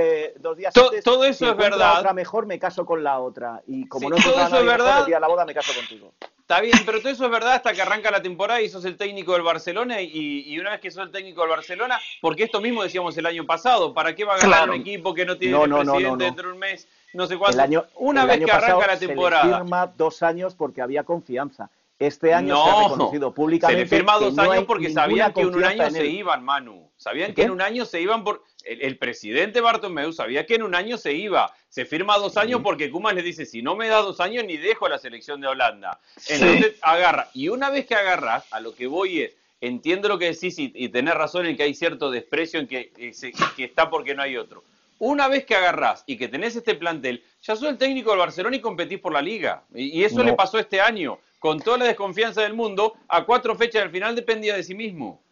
todo 1.05 1.25
eso 1.25 1.51
es 1.51 1.57
verdad. 1.57 1.99
Otra 1.99 2.13
mejor 2.13 2.47
me 2.47 2.59
caso 2.59 2.87
con 2.87 3.03
la 3.03 3.19
otra. 3.19 3.63
Y 3.67 3.87
como 3.89 4.11
no 4.11 4.17
todo 4.17 4.47
eso 4.47 4.59
es 4.59 4.67
verdad, 4.67 5.07
día 5.07 5.21
la 5.21 5.29
boda 5.29 5.45
me 5.45 5.55
caso 5.55 5.73
contigo. 5.75 6.13
Está 6.49 6.63
bien, 6.63 6.79
pero 6.87 7.01
todo 7.01 7.11
eso 7.11 7.27
es 7.27 7.31
verdad 7.31 7.53
hasta 7.53 7.75
que 7.75 7.83
arranca 7.83 8.11
la 8.11 8.23
temporada 8.23 8.63
y 8.63 8.71
sos 8.71 8.83
el 8.87 8.97
técnico 8.97 9.35
del 9.35 9.43
Barcelona 9.43 10.01
y, 10.01 10.59
una 10.59 10.71
vez 10.71 10.81
que 10.81 10.91
sos 10.91 11.05
el 11.05 11.13
técnico 11.13 11.43
del 11.43 11.51
Barcelona, 11.51 12.01
porque 12.23 12.45
esto 12.45 12.63
mismo 12.63 12.83
decíamos 12.83 13.19
el 13.19 13.27
año 13.27 13.45
pasado, 13.45 13.93
¿para 13.93 14.15
qué 14.15 14.25
va 14.25 14.37
a 14.37 14.39
ganar 14.39 14.71
un 14.71 14.77
equipo 14.77 15.13
que 15.13 15.27
no 15.27 15.37
tiene 15.37 15.59
presidente 15.59 16.25
dentro 16.25 16.49
de 16.49 16.55
un 16.55 16.59
mes? 16.59 16.89
No 17.13 17.27
sé 17.27 17.37
cuánto. 17.37 17.87
una 17.97 18.25
vez 18.25 18.43
que 18.43 18.51
arranca 18.51 18.87
la 18.87 18.99
temporada. 18.99 19.43
Se 19.43 19.49
le 19.49 19.57
firma 19.57 19.93
dos 19.95 20.23
años 20.23 20.55
porque 20.55 20.81
había 20.81 21.05
confianza. 21.05 21.69
Este 21.99 22.33
año 22.33 22.63
se 22.63 22.71
ha 22.71 22.83
reconocido 22.85 23.35
públicamente. 23.35 23.89
Se 23.89 23.95
le 23.95 23.99
firma 23.99 24.19
dos 24.19 24.39
años 24.39 24.65
porque 24.67 24.91
sabían 24.91 25.33
que 25.33 25.41
en 25.41 25.55
un 25.55 25.65
año 25.65 25.91
se 25.91 26.07
iban, 26.07 26.45
Manu. 26.45 26.89
Sabían 26.97 27.35
que 27.35 27.43
en 27.43 27.51
un 27.51 27.61
año 27.61 27.85
se 27.85 28.01
iban 28.01 28.23
por. 28.23 28.45
El, 28.65 28.99
presidente 28.99 29.61
Bartomeu 29.61 30.13
sabía 30.13 30.45
que 30.45 30.57
en 30.57 30.63
un 30.63 30.75
año 30.75 30.99
se 30.99 31.15
iba. 31.15 31.53
Se 31.71 31.87
firma 31.87 32.19
dos 32.19 32.37
años 32.37 32.61
porque 32.63 32.91
Kuman 32.91 33.17
le 33.17 33.23
dice: 33.23 33.47
si 33.47 33.63
no 33.63 33.75
me 33.75 33.89
da 33.89 34.03
dos 34.03 34.21
años, 34.21 34.45
ni 34.45 34.57
dejo 34.59 34.89
la 34.89 34.99
selección 34.99 35.41
de 35.41 35.49
Holanda. 35.49 36.01
Entonces 36.29 36.77
agarra. 36.83 37.31
Y 37.35 37.49
una 37.49 37.71
vez 37.71 37.87
que 37.87 37.95
agarras, 37.95 38.45
a 38.53 38.61
lo 38.61 38.75
que 38.75 38.87
voy 38.87 39.23
es. 39.23 39.37
Entiendo 39.61 40.07
lo 40.09 40.21
que 40.21 40.27
decís 40.27 40.57
y, 40.61 40.71
y 40.73 40.89
tenés 40.89 41.15
razón 41.15 41.47
en 41.47 41.57
que 41.57 41.65
hay 41.65 41.75
cierto 41.75 42.13
desprecio 42.13 42.61
en 42.61 42.69
que, 42.69 42.93
que 42.93 43.65
está 43.65 43.91
porque 43.91 44.15
no 44.15 44.23
hay 44.23 44.37
otro. 44.37 44.63
una 45.01 45.27
vez 45.27 45.45
que 45.45 45.57
agarrás 45.57 46.05
y 46.07 46.17
que 46.17 46.29
tenés 46.29 46.55
este 46.55 46.77
plantel, 46.77 47.25
ya 47.43 47.57
sos 47.57 47.69
el 47.69 47.77
técnico 47.77 48.11
del 48.11 48.21
Barcelona 48.21 48.55
y 48.55 48.61
competís 48.61 49.01
por 49.01 49.13
la 49.13 49.21
liga. 49.21 49.65
Y, 49.75 50.05
eso 50.05 50.23
le 50.23 50.35
pasó 50.35 50.61
este 50.61 50.81
año. 50.81 51.19
Con 51.39 51.61
toda 51.61 51.79
la 51.79 51.85
desconfianza 51.87 52.43
del 52.43 52.55
mundo, 52.55 52.95
a 53.09 53.25
cuatro 53.25 53.55
fechas 53.55 53.83
del 53.83 53.91
final 53.91 54.17
dependía 54.17 54.57
de 54.57 54.63
sí 54.63 54.75
mismo. 54.75 55.23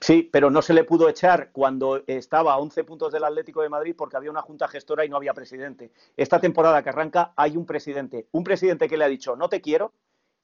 Sí, 0.00 0.28
pero 0.30 0.50
no 0.50 0.62
se 0.62 0.74
le 0.74 0.84
pudo 0.84 1.08
echar 1.08 1.50
cuando 1.50 2.02
estaba 2.06 2.52
a 2.52 2.58
11 2.58 2.84
puntos 2.84 3.12
del 3.12 3.24
Atlético 3.24 3.62
de 3.62 3.68
Madrid 3.68 3.94
porque 3.96 4.16
había 4.16 4.30
una 4.30 4.42
junta 4.42 4.68
gestora 4.68 5.04
y 5.04 5.08
no 5.08 5.16
había 5.16 5.34
presidente. 5.34 5.90
Esta 6.16 6.40
temporada 6.40 6.82
que 6.82 6.90
arranca 6.90 7.32
hay 7.36 7.56
un 7.56 7.66
presidente, 7.66 8.26
un 8.30 8.44
presidente 8.44 8.88
que 8.88 8.96
le 8.96 9.04
ha 9.04 9.08
dicho 9.08 9.34
no 9.34 9.48
te 9.48 9.60
quiero 9.60 9.92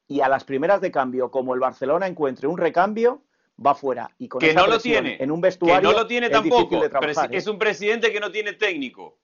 y 0.09 0.21
a 0.21 0.29
las 0.29 0.45
primeras 0.45 0.81
de 0.81 0.91
cambio, 0.91 1.31
como 1.31 1.55
el 1.55 1.61
Barcelona 1.61 2.07
encuentre 2.07 2.49
un 2.49 2.59
recambio, 2.59 3.23
va 3.65 3.75
fuera. 3.75 4.11
Y 4.19 4.29
con 4.29 4.41
que 4.41 4.53
no 4.53 4.67
lo 4.67 4.79
tiene. 4.79 5.17
En 5.21 5.31
un 5.31 5.41
vestuario. 5.41 5.89
Que 5.89 5.95
no 5.95 6.01
lo 6.01 6.07
tiene 6.07 6.31
tampoco. 6.31 6.83
Es 7.31 7.47
un 7.47 7.59
presidente 7.59 8.13
que 8.13 8.21
no 8.21 8.31
tiene 8.31 8.55
técnico. 8.55 9.17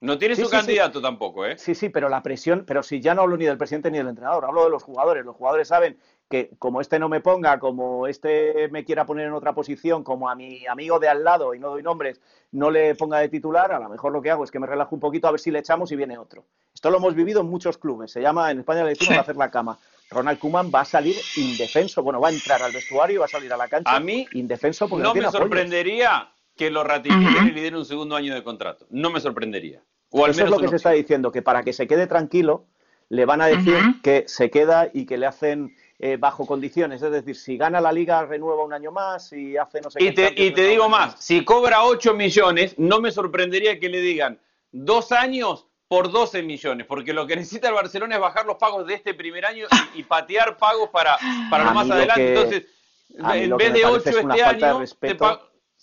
No 0.00 0.18
tiene 0.18 0.36
su 0.36 0.50
candidato 0.50 1.00
tampoco, 1.00 1.46
¿eh? 1.46 1.56
Sí, 1.56 1.74
sí, 1.74 1.88
pero 1.88 2.08
la 2.08 2.22
presión, 2.22 2.64
pero 2.66 2.82
si 2.82 3.00
ya 3.00 3.14
no 3.14 3.22
hablo 3.22 3.36
ni 3.36 3.46
del 3.46 3.56
presidente 3.56 3.90
ni 3.90 3.98
del 3.98 4.08
entrenador, 4.08 4.44
hablo 4.44 4.64
de 4.64 4.70
los 4.70 4.82
jugadores. 4.82 5.24
Los 5.24 5.36
jugadores 5.36 5.68
saben 5.68 5.96
que 6.28 6.50
como 6.58 6.80
este 6.80 6.98
no 6.98 7.08
me 7.08 7.20
ponga, 7.20 7.58
como 7.58 8.06
este 8.06 8.68
me 8.68 8.84
quiera 8.84 9.06
poner 9.06 9.26
en 9.26 9.32
otra 9.32 9.54
posición, 9.54 10.04
como 10.04 10.28
a 10.28 10.34
mi 10.34 10.66
amigo 10.66 10.98
de 10.98 11.08
al 11.08 11.24
lado, 11.24 11.54
y 11.54 11.58
no 11.58 11.70
doy 11.70 11.82
nombres, 11.82 12.20
no 12.52 12.70
le 12.70 12.94
ponga 12.94 13.18
de 13.18 13.28
titular, 13.28 13.72
a 13.72 13.78
lo 13.78 13.88
mejor 13.88 14.12
lo 14.12 14.20
que 14.20 14.30
hago 14.30 14.44
es 14.44 14.50
que 14.50 14.58
me 14.58 14.66
relajo 14.66 14.94
un 14.94 15.00
poquito 15.00 15.28
a 15.28 15.30
ver 15.30 15.40
si 15.40 15.50
le 15.50 15.60
echamos 15.60 15.90
y 15.92 15.96
viene 15.96 16.18
otro. 16.18 16.44
Esto 16.74 16.90
lo 16.90 16.98
hemos 16.98 17.14
vivido 17.14 17.40
en 17.40 17.48
muchos 17.48 17.78
clubes. 17.78 18.10
Se 18.10 18.20
llama, 18.20 18.50
en 18.50 18.60
España 18.60 18.82
le 18.82 18.90
decimos 18.90 19.18
hacer 19.18 19.36
la 19.36 19.50
cama. 19.50 19.78
Ronald 20.10 20.38
Koeman 20.38 20.70
va 20.74 20.80
a 20.80 20.84
salir 20.84 21.16
indefenso. 21.36 22.02
Bueno, 22.02 22.20
va 22.20 22.28
a 22.28 22.32
entrar 22.32 22.62
al 22.62 22.72
vestuario 22.72 23.16
y 23.16 23.18
va 23.18 23.24
a 23.24 23.28
salir 23.28 23.52
a 23.52 23.56
la 23.56 23.68
cancha 23.68 23.94
a 23.94 24.00
mí 24.00 24.26
indefenso 24.32 24.88
porque 24.88 25.02
no, 25.02 25.14
me 25.14 25.30
sorprendería 25.30 26.33
que 26.56 26.70
lo 26.70 26.84
ratifiquen 26.84 27.48
y 27.48 27.50
le 27.52 27.62
den 27.62 27.76
un 27.76 27.84
segundo 27.84 28.16
año 28.16 28.34
de 28.34 28.42
contrato. 28.42 28.86
No 28.90 29.10
me 29.10 29.20
sorprendería. 29.20 29.82
O 30.10 30.24
al 30.24 30.30
Eso 30.30 30.44
es 30.44 30.50
lo 30.50 30.58
que 30.58 30.68
se 30.68 30.76
está 30.76 30.90
diciendo, 30.90 31.32
que 31.32 31.42
para 31.42 31.62
que 31.62 31.72
se 31.72 31.86
quede 31.86 32.06
tranquilo 32.06 32.66
le 33.08 33.24
van 33.26 33.40
a 33.40 33.46
decir 33.46 33.78
que 34.02 34.24
se 34.26 34.50
queda 34.50 34.88
y 34.92 35.06
que 35.06 35.18
le 35.18 35.26
hacen 35.26 35.76
eh, 35.98 36.16
bajo 36.16 36.46
condiciones. 36.46 37.02
Es 37.02 37.10
decir, 37.10 37.36
si 37.36 37.56
gana 37.56 37.80
la 37.80 37.92
liga, 37.92 38.24
renueva 38.24 38.64
un 38.64 38.72
año 38.72 38.92
más 38.92 39.32
y 39.32 39.56
hace 39.56 39.80
no 39.80 39.90
sé 39.90 40.02
y 40.02 40.06
qué. 40.06 40.30
Te, 40.30 40.42
y 40.42 40.50
te 40.52 40.64
digo 40.66 40.88
más, 40.88 41.22
si 41.22 41.44
cobra 41.44 41.84
8 41.84 42.14
millones, 42.14 42.74
no 42.78 43.00
me 43.00 43.10
sorprendería 43.10 43.78
que 43.78 43.88
le 43.88 44.00
digan 44.00 44.38
dos 44.72 45.12
años 45.12 45.66
por 45.86 46.10
12 46.10 46.42
millones, 46.42 46.86
porque 46.86 47.12
lo 47.12 47.26
que 47.26 47.36
necesita 47.36 47.68
el 47.68 47.74
Barcelona 47.74 48.16
es 48.16 48.20
bajar 48.20 48.46
los 48.46 48.56
pagos 48.56 48.86
de 48.86 48.94
este 48.94 49.14
primer 49.14 49.44
año 49.46 49.66
y, 49.94 50.02
patear 50.02 50.56
pagos 50.56 50.88
para, 50.90 51.16
para 51.50 51.64
lo 51.64 51.72
más 51.72 51.90
adelante. 51.90 52.28
Entonces, 52.28 52.64
en 53.10 53.56
vez 53.56 53.72
de 53.72 53.84
8 53.84 54.10
este 54.10 54.42
año, 54.42 54.82
te 54.98 55.14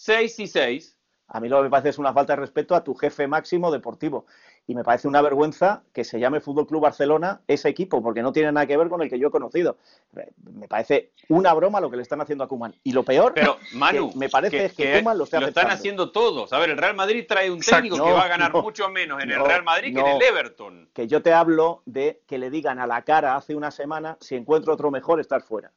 6 0.02 0.40
y 0.40 0.48
6. 0.48 0.98
A 1.28 1.40
mí 1.40 1.48
lo 1.48 1.58
que 1.58 1.64
me 1.64 1.70
parece 1.70 1.90
es 1.90 2.00
una 2.00 2.12
falta 2.12 2.34
de 2.34 2.42
respeto 2.42 2.76
a 2.76 2.84
tu 2.84 2.96
jefe 2.96 3.28
máximo 3.28 3.72
deportivo 3.72 4.26
y 4.66 4.74
me 4.74 4.84
parece 4.84 5.08
una 5.08 5.22
vergüenza 5.22 5.84
que 5.94 6.04
se 6.04 6.20
llame 6.20 6.42
Fútbol 6.42 6.66
Club 6.66 6.82
Barcelona 6.82 7.42
ese 7.48 7.70
equipo, 7.70 8.02
porque 8.02 8.22
no 8.22 8.34
tiene 8.34 8.52
nada 8.52 8.66
que 8.66 8.76
ver 8.76 8.90
con 8.90 9.02
el 9.02 9.10
que 9.10 9.20
yo 9.20 9.28
he 9.28 9.32
conocido. 9.32 9.78
Me 10.12 10.68
parece 10.68 11.12
una 11.30 11.54
broma 11.54 11.80
lo 11.80 11.90
que 11.92 11.98
le 11.98 12.02
están 12.02 12.20
haciendo 12.20 12.44
a 12.44 12.48
Kuman. 12.48 12.76
Y 12.84 12.94
lo 12.94 13.04
peor, 13.04 13.34
Pero, 13.36 13.60
Manu, 13.74 14.12
me 14.16 14.28
parece 14.28 14.66
es 14.66 14.74
que, 14.74 14.98
Kuman 14.98 15.20
lo, 15.20 15.28
lo 15.32 15.48
están 15.48 15.70
haciendo 15.70 16.12
todos. 16.12 16.52
A 16.52 16.58
ver, 16.58 16.72
el 16.72 16.78
Real 16.78 16.96
Madrid 16.96 17.26
trae 17.28 17.52
un 17.52 17.60
técnico 17.60 18.04
que 18.04 18.12
va 18.12 18.24
a 18.24 18.28
ganar 18.28 18.52
mucho 18.54 18.90
menos 18.90 19.22
en 19.22 19.30
el 19.32 19.46
Real 19.46 19.64
Madrid 19.64 19.94
que 19.94 20.02
en 20.02 20.08
el 20.08 20.22
Everton. 20.22 20.90
Que 20.94 21.08
yo 21.08 21.22
te 21.22 21.32
hablo 21.32 21.84
de 21.86 22.24
que 22.28 22.40
le 22.40 22.50
digan 22.50 22.80
a 22.80 22.88
la 22.88 23.04
cara 23.04 23.36
hace 23.36 23.56
una 23.56 23.70
semana, 23.70 24.18
si 24.20 24.36
encuentro 24.36 24.74
otro 24.74 24.90
mejor, 24.90 25.20
estás 25.20 25.46
fuera. 25.46 25.72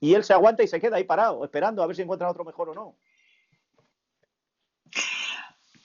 Y 0.00 0.14
él 0.14 0.22
se 0.22 0.32
aguanta 0.32 0.62
y 0.62 0.68
se 0.68 0.80
queda 0.80 0.96
ahí 0.96 1.04
parado, 1.04 1.44
esperando 1.44 1.82
a 1.82 1.86
ver 1.86 1.96
si 1.96 2.02
encuentra 2.02 2.30
otro 2.30 2.44
mejor 2.44 2.68
o 2.70 2.74
no. 2.74 2.96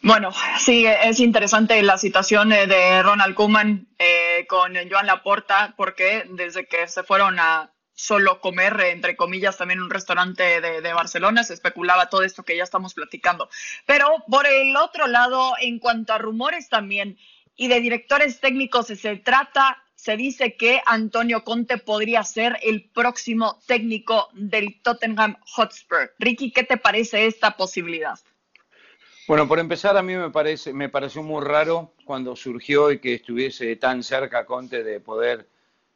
Bueno, 0.03 0.31
sí, 0.59 0.85
es 0.85 1.19
interesante 1.19 1.79
la 1.83 1.97
situación 1.99 2.51
eh, 2.51 2.65
de 2.65 3.03
Ronald 3.03 3.35
Koeman 3.35 3.87
eh, 3.99 4.47
con 4.47 4.73
Joan 4.89 5.05
Laporta, 5.05 5.75
porque 5.77 6.25
desde 6.27 6.65
que 6.65 6.87
se 6.87 7.03
fueron 7.03 7.39
a 7.39 7.71
solo 7.93 8.41
comer, 8.41 8.81
entre 8.81 9.15
comillas, 9.15 9.57
también 9.59 9.79
un 9.79 9.91
restaurante 9.91 10.59
de, 10.59 10.81
de, 10.81 10.93
Barcelona, 10.93 11.43
se 11.43 11.53
especulaba 11.53 12.09
todo 12.09 12.23
esto 12.23 12.41
que 12.41 12.57
ya 12.57 12.63
estamos 12.63 12.95
platicando. 12.95 13.47
Pero 13.85 14.07
por 14.27 14.47
el 14.47 14.75
otro 14.75 15.05
lado, 15.05 15.53
en 15.61 15.77
cuanto 15.77 16.13
a 16.13 16.17
rumores 16.17 16.67
también 16.67 17.19
y 17.55 17.67
de 17.67 17.79
directores 17.79 18.39
técnicos 18.39 18.87
se 18.87 19.17
trata, 19.17 19.83
se 19.93 20.17
dice 20.17 20.55
que 20.55 20.81
Antonio 20.87 21.43
Conte 21.43 21.77
podría 21.77 22.23
ser 22.23 22.57
el 22.63 22.89
próximo 22.89 23.59
técnico 23.67 24.29
del 24.33 24.81
Tottenham 24.81 25.37
Hotspur. 25.45 26.15
Ricky, 26.17 26.51
¿qué 26.51 26.63
te 26.63 26.77
parece 26.77 27.27
esta 27.27 27.55
posibilidad? 27.55 28.17
Bueno, 29.31 29.47
por 29.47 29.59
empezar, 29.59 29.95
a 29.95 30.03
mí 30.03 30.13
me, 30.13 30.29
parece, 30.29 30.73
me 30.73 30.89
pareció 30.89 31.23
muy 31.23 31.41
raro 31.41 31.93
cuando 32.03 32.35
surgió 32.35 32.91
y 32.91 32.99
que 32.99 33.13
estuviese 33.13 33.77
tan 33.77 34.03
cerca 34.03 34.45
Conte 34.45 34.83
de 34.83 34.99
poder 34.99 35.47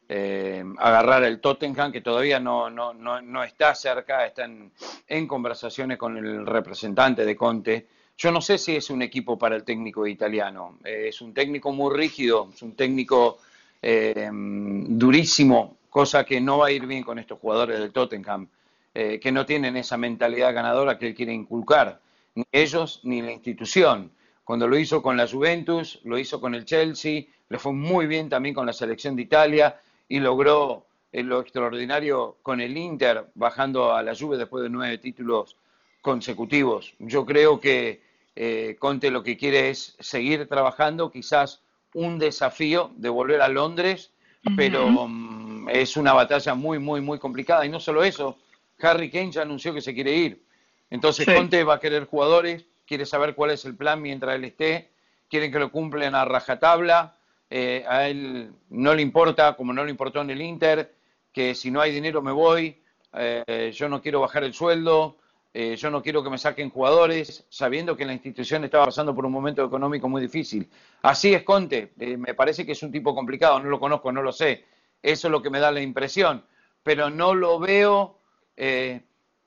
eh, 0.08 0.64
agarrar 0.78 1.22
el 1.22 1.38
Tottenham, 1.38 1.92
que 1.92 2.00
todavía 2.00 2.40
no, 2.40 2.70
no, 2.70 2.94
no, 2.94 3.44
está 3.44 3.74
cerca, 3.74 4.24
está 4.24 4.46
en, 4.46 5.26
conversaciones 5.26 5.98
con 5.98 6.16
el 6.16 6.46
representante 6.46 7.26
de 7.26 7.36
Conte. 7.36 7.86
Yo 8.16 8.32
no 8.32 8.40
sé 8.40 8.56
si 8.56 8.74
es 8.74 8.88
un 8.88 9.02
equipo 9.02 9.38
para 9.38 9.54
el 9.54 9.64
técnico 9.64 10.06
italiano. 10.06 10.78
Eh, 10.82 11.08
es 11.08 11.20
un 11.20 11.34
técnico 11.34 11.72
muy 11.72 11.94
rígido, 11.94 12.48
es 12.54 12.62
un 12.62 12.74
técnico 12.74 13.36
eh, 13.82 14.30
durísimo, 14.32 15.76
cosa 15.90 16.24
que 16.24 16.40
no 16.40 16.56
va 16.56 16.68
a 16.68 16.72
ir 16.72 16.86
bien 16.86 17.02
con 17.02 17.18
estos 17.18 17.38
jugadores 17.38 17.80
del 17.80 17.92
Tottenham, 17.92 18.48
que 18.94 19.30
no 19.30 19.44
tienen 19.44 19.76
esa 19.76 19.98
mentalidad 19.98 20.54
ganadora 20.54 20.98
que 20.98 21.08
él 21.08 21.14
quiere 21.14 21.34
inculcar 21.34 22.00
ni 22.36 22.44
ellos 22.52 23.00
ni 23.02 23.20
la 23.20 23.32
institución. 23.32 24.12
Cuando 24.44 24.68
lo 24.68 24.78
hizo 24.78 25.02
con 25.02 25.16
la 25.16 25.26
Juventus, 25.26 25.98
lo 26.04 26.18
hizo 26.18 26.40
con 26.40 26.54
el 26.54 26.64
Chelsea, 26.64 27.24
le 27.48 27.58
fue 27.58 27.72
muy 27.72 28.06
bien 28.06 28.28
también 28.28 28.54
con 28.54 28.66
la 28.66 28.72
selección 28.72 29.16
de 29.16 29.22
Italia 29.22 29.80
y 30.08 30.20
logró 30.20 30.86
eh, 31.10 31.22
lo 31.22 31.40
extraordinario 31.40 32.36
con 32.42 32.60
el 32.60 32.76
Inter, 32.76 33.26
bajando 33.34 33.92
a 33.92 34.02
la 34.02 34.14
Juve 34.14 34.36
después 34.36 34.62
de 34.62 34.70
nueve 34.70 34.98
títulos 34.98 35.56
consecutivos. 36.00 36.94
Yo 37.00 37.26
creo 37.26 37.58
que 37.58 38.02
eh, 38.36 38.76
Conte 38.78 39.10
lo 39.10 39.22
que 39.22 39.36
quiere 39.36 39.70
es 39.70 39.96
seguir 39.98 40.46
trabajando, 40.46 41.10
quizás 41.10 41.62
un 41.94 42.18
desafío 42.18 42.92
de 42.96 43.08
volver 43.08 43.40
a 43.40 43.48
Londres, 43.48 44.12
pero 44.56 45.08
mm, 45.08 45.70
es 45.70 45.96
una 45.96 46.12
batalla 46.12 46.54
muy, 46.54 46.78
muy, 46.78 47.00
muy 47.00 47.18
complicada. 47.18 47.66
Y 47.66 47.68
no 47.68 47.80
solo 47.80 48.04
eso, 48.04 48.38
Harry 48.80 49.10
Kane 49.10 49.32
ya 49.32 49.42
anunció 49.42 49.72
que 49.74 49.80
se 49.80 49.94
quiere 49.94 50.14
ir. 50.14 50.45
Entonces 50.90 51.26
Conte 51.26 51.64
va 51.64 51.74
a 51.74 51.80
querer 51.80 52.04
jugadores, 52.04 52.64
quiere 52.86 53.06
saber 53.06 53.34
cuál 53.34 53.50
es 53.50 53.64
el 53.64 53.76
plan 53.76 54.00
mientras 54.00 54.36
él 54.36 54.44
esté, 54.44 54.90
quieren 55.28 55.50
que 55.50 55.58
lo 55.58 55.70
cumplen 55.70 56.14
a 56.14 56.24
rajatabla, 56.24 57.16
eh, 57.50 57.84
a 57.88 58.08
él 58.08 58.52
no 58.70 58.94
le 58.94 59.02
importa, 59.02 59.54
como 59.56 59.72
no 59.72 59.84
le 59.84 59.90
importó 59.90 60.20
en 60.20 60.30
el 60.30 60.40
Inter, 60.40 60.94
que 61.32 61.54
si 61.54 61.70
no 61.70 61.80
hay 61.80 61.92
dinero 61.92 62.22
me 62.22 62.32
voy, 62.32 62.80
eh, 63.14 63.72
yo 63.74 63.88
no 63.88 64.00
quiero 64.00 64.20
bajar 64.20 64.44
el 64.44 64.54
sueldo, 64.54 65.16
eh, 65.52 65.76
yo 65.76 65.90
no 65.90 66.02
quiero 66.02 66.22
que 66.22 66.30
me 66.30 66.38
saquen 66.38 66.70
jugadores, 66.70 67.46
sabiendo 67.48 67.96
que 67.96 68.04
la 68.04 68.12
institución 68.12 68.64
estaba 68.64 68.86
pasando 68.86 69.14
por 69.14 69.26
un 69.26 69.32
momento 69.32 69.64
económico 69.64 70.08
muy 70.08 70.20
difícil. 70.20 70.68
Así 71.02 71.34
es 71.34 71.42
Conte, 71.42 71.92
me 71.96 72.34
parece 72.34 72.66
que 72.66 72.72
es 72.72 72.82
un 72.82 72.92
tipo 72.92 73.14
complicado, 73.14 73.58
no 73.58 73.70
lo 73.70 73.80
conozco, 73.80 74.12
no 74.12 74.22
lo 74.22 74.32
sé, 74.32 74.64
eso 75.02 75.28
es 75.28 75.32
lo 75.32 75.42
que 75.42 75.50
me 75.50 75.60
da 75.60 75.70
la 75.70 75.80
impresión, 75.80 76.44
pero 76.82 77.10
no 77.10 77.34
lo 77.34 77.58
veo 77.58 78.18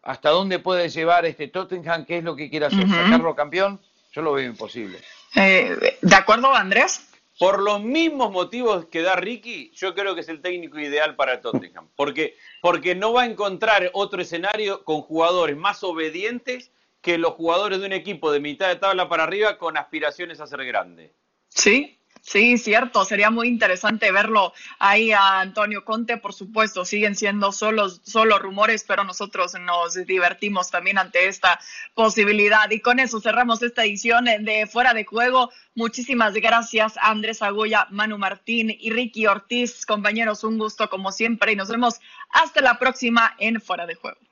hasta 0.02 0.30
dónde 0.30 0.60
puede 0.60 0.90
llevar 0.90 1.26
este 1.26 1.48
Tottenham, 1.48 2.06
qué 2.06 2.18
es 2.20 2.24
lo 2.24 2.36
que 2.36 2.50
quiere 2.50 2.68
hacer, 2.68 2.88
sacarlo 2.88 3.36
campeón, 3.36 3.80
yo 4.12 4.22
lo 4.22 4.34
veo 4.34 4.48
imposible. 4.48 5.00
Eh, 5.36 5.98
¿De 6.02 6.16
acuerdo, 6.16 6.54
Andrés? 6.54 7.06
Por 7.38 7.62
los 7.62 7.82
mismos 7.82 8.32
motivos 8.32 8.86
que 8.86 9.02
da 9.02 9.16
Ricky, 9.16 9.72
yo 9.74 9.96
creo 9.96 10.14
que 10.14 10.22
es 10.22 10.30
el 10.30 10.42
técnico 10.42 10.78
ideal 10.80 11.16
para 11.16 11.40
Tottenham, 11.40 11.88
porque, 11.96 12.36
porque 12.62 12.96
no 12.96 13.14
va 13.14 13.24
a 13.24 13.26
encontrar 13.28 13.92
otro 13.94 14.22
escenario 14.22 14.84
con 14.84 15.02
jugadores 15.02 15.56
más 15.56 15.84
obedientes 15.84 16.72
que 17.02 17.18
los 17.18 17.34
jugadores 17.34 17.80
de 17.80 17.86
un 17.86 17.94
equipo 17.94 18.32
de 18.32 18.42
mitad 18.42 18.68
de 18.68 18.76
tabla 18.76 19.08
para 19.08 19.24
arriba 19.24 19.58
con 19.58 19.78
aspiraciones 19.78 20.42
a 20.42 20.48
ser 20.48 20.66
grande. 20.66 21.14
Sí, 21.48 21.99
Sí, 22.22 22.58
cierto, 22.58 23.06
sería 23.06 23.32
muy 23.32 23.48
interesante 23.48 24.12
verlo 24.12 24.54
ahí 24.78 25.12
a 25.12 25.40
Antonio 25.40 25.84
Conte, 25.84 26.18
por 26.18 26.34
supuesto, 26.34 26.86
siguen 26.86 27.16
siendo 27.16 27.52
solo, 27.52 27.90
solo 27.90 28.38
rumores, 28.40 28.84
pero 28.88 29.04
nosotros 29.04 29.54
nos 29.60 29.96
divertimos 30.06 30.70
también 30.70 30.98
ante 30.98 31.28
esta 31.28 31.60
posibilidad. 31.94 32.70
Y 32.70 32.82
con 32.82 33.00
eso 33.00 33.20
cerramos 33.22 33.64
esta 33.64 33.84
edición 33.84 34.26
de 34.26 34.68
Fuera 34.72 34.94
de 34.94 35.06
Juego. 35.06 35.50
Muchísimas 35.76 36.34
gracias 36.34 36.94
Andrés 37.02 37.42
Agoya, 37.42 37.88
Manu 37.90 38.18
Martín 38.18 38.76
y 38.78 38.92
Ricky 38.92 39.26
Ortiz, 39.26 39.86
compañeros, 39.86 40.44
un 40.44 40.58
gusto 40.58 40.90
como 40.90 41.12
siempre 41.12 41.54
y 41.54 41.56
nos 41.56 41.70
vemos 41.70 42.00
hasta 42.30 42.62
la 42.62 42.78
próxima 42.78 43.36
en 43.40 43.62
Fuera 43.62 43.86
de 43.86 43.96
Juego. 43.96 44.29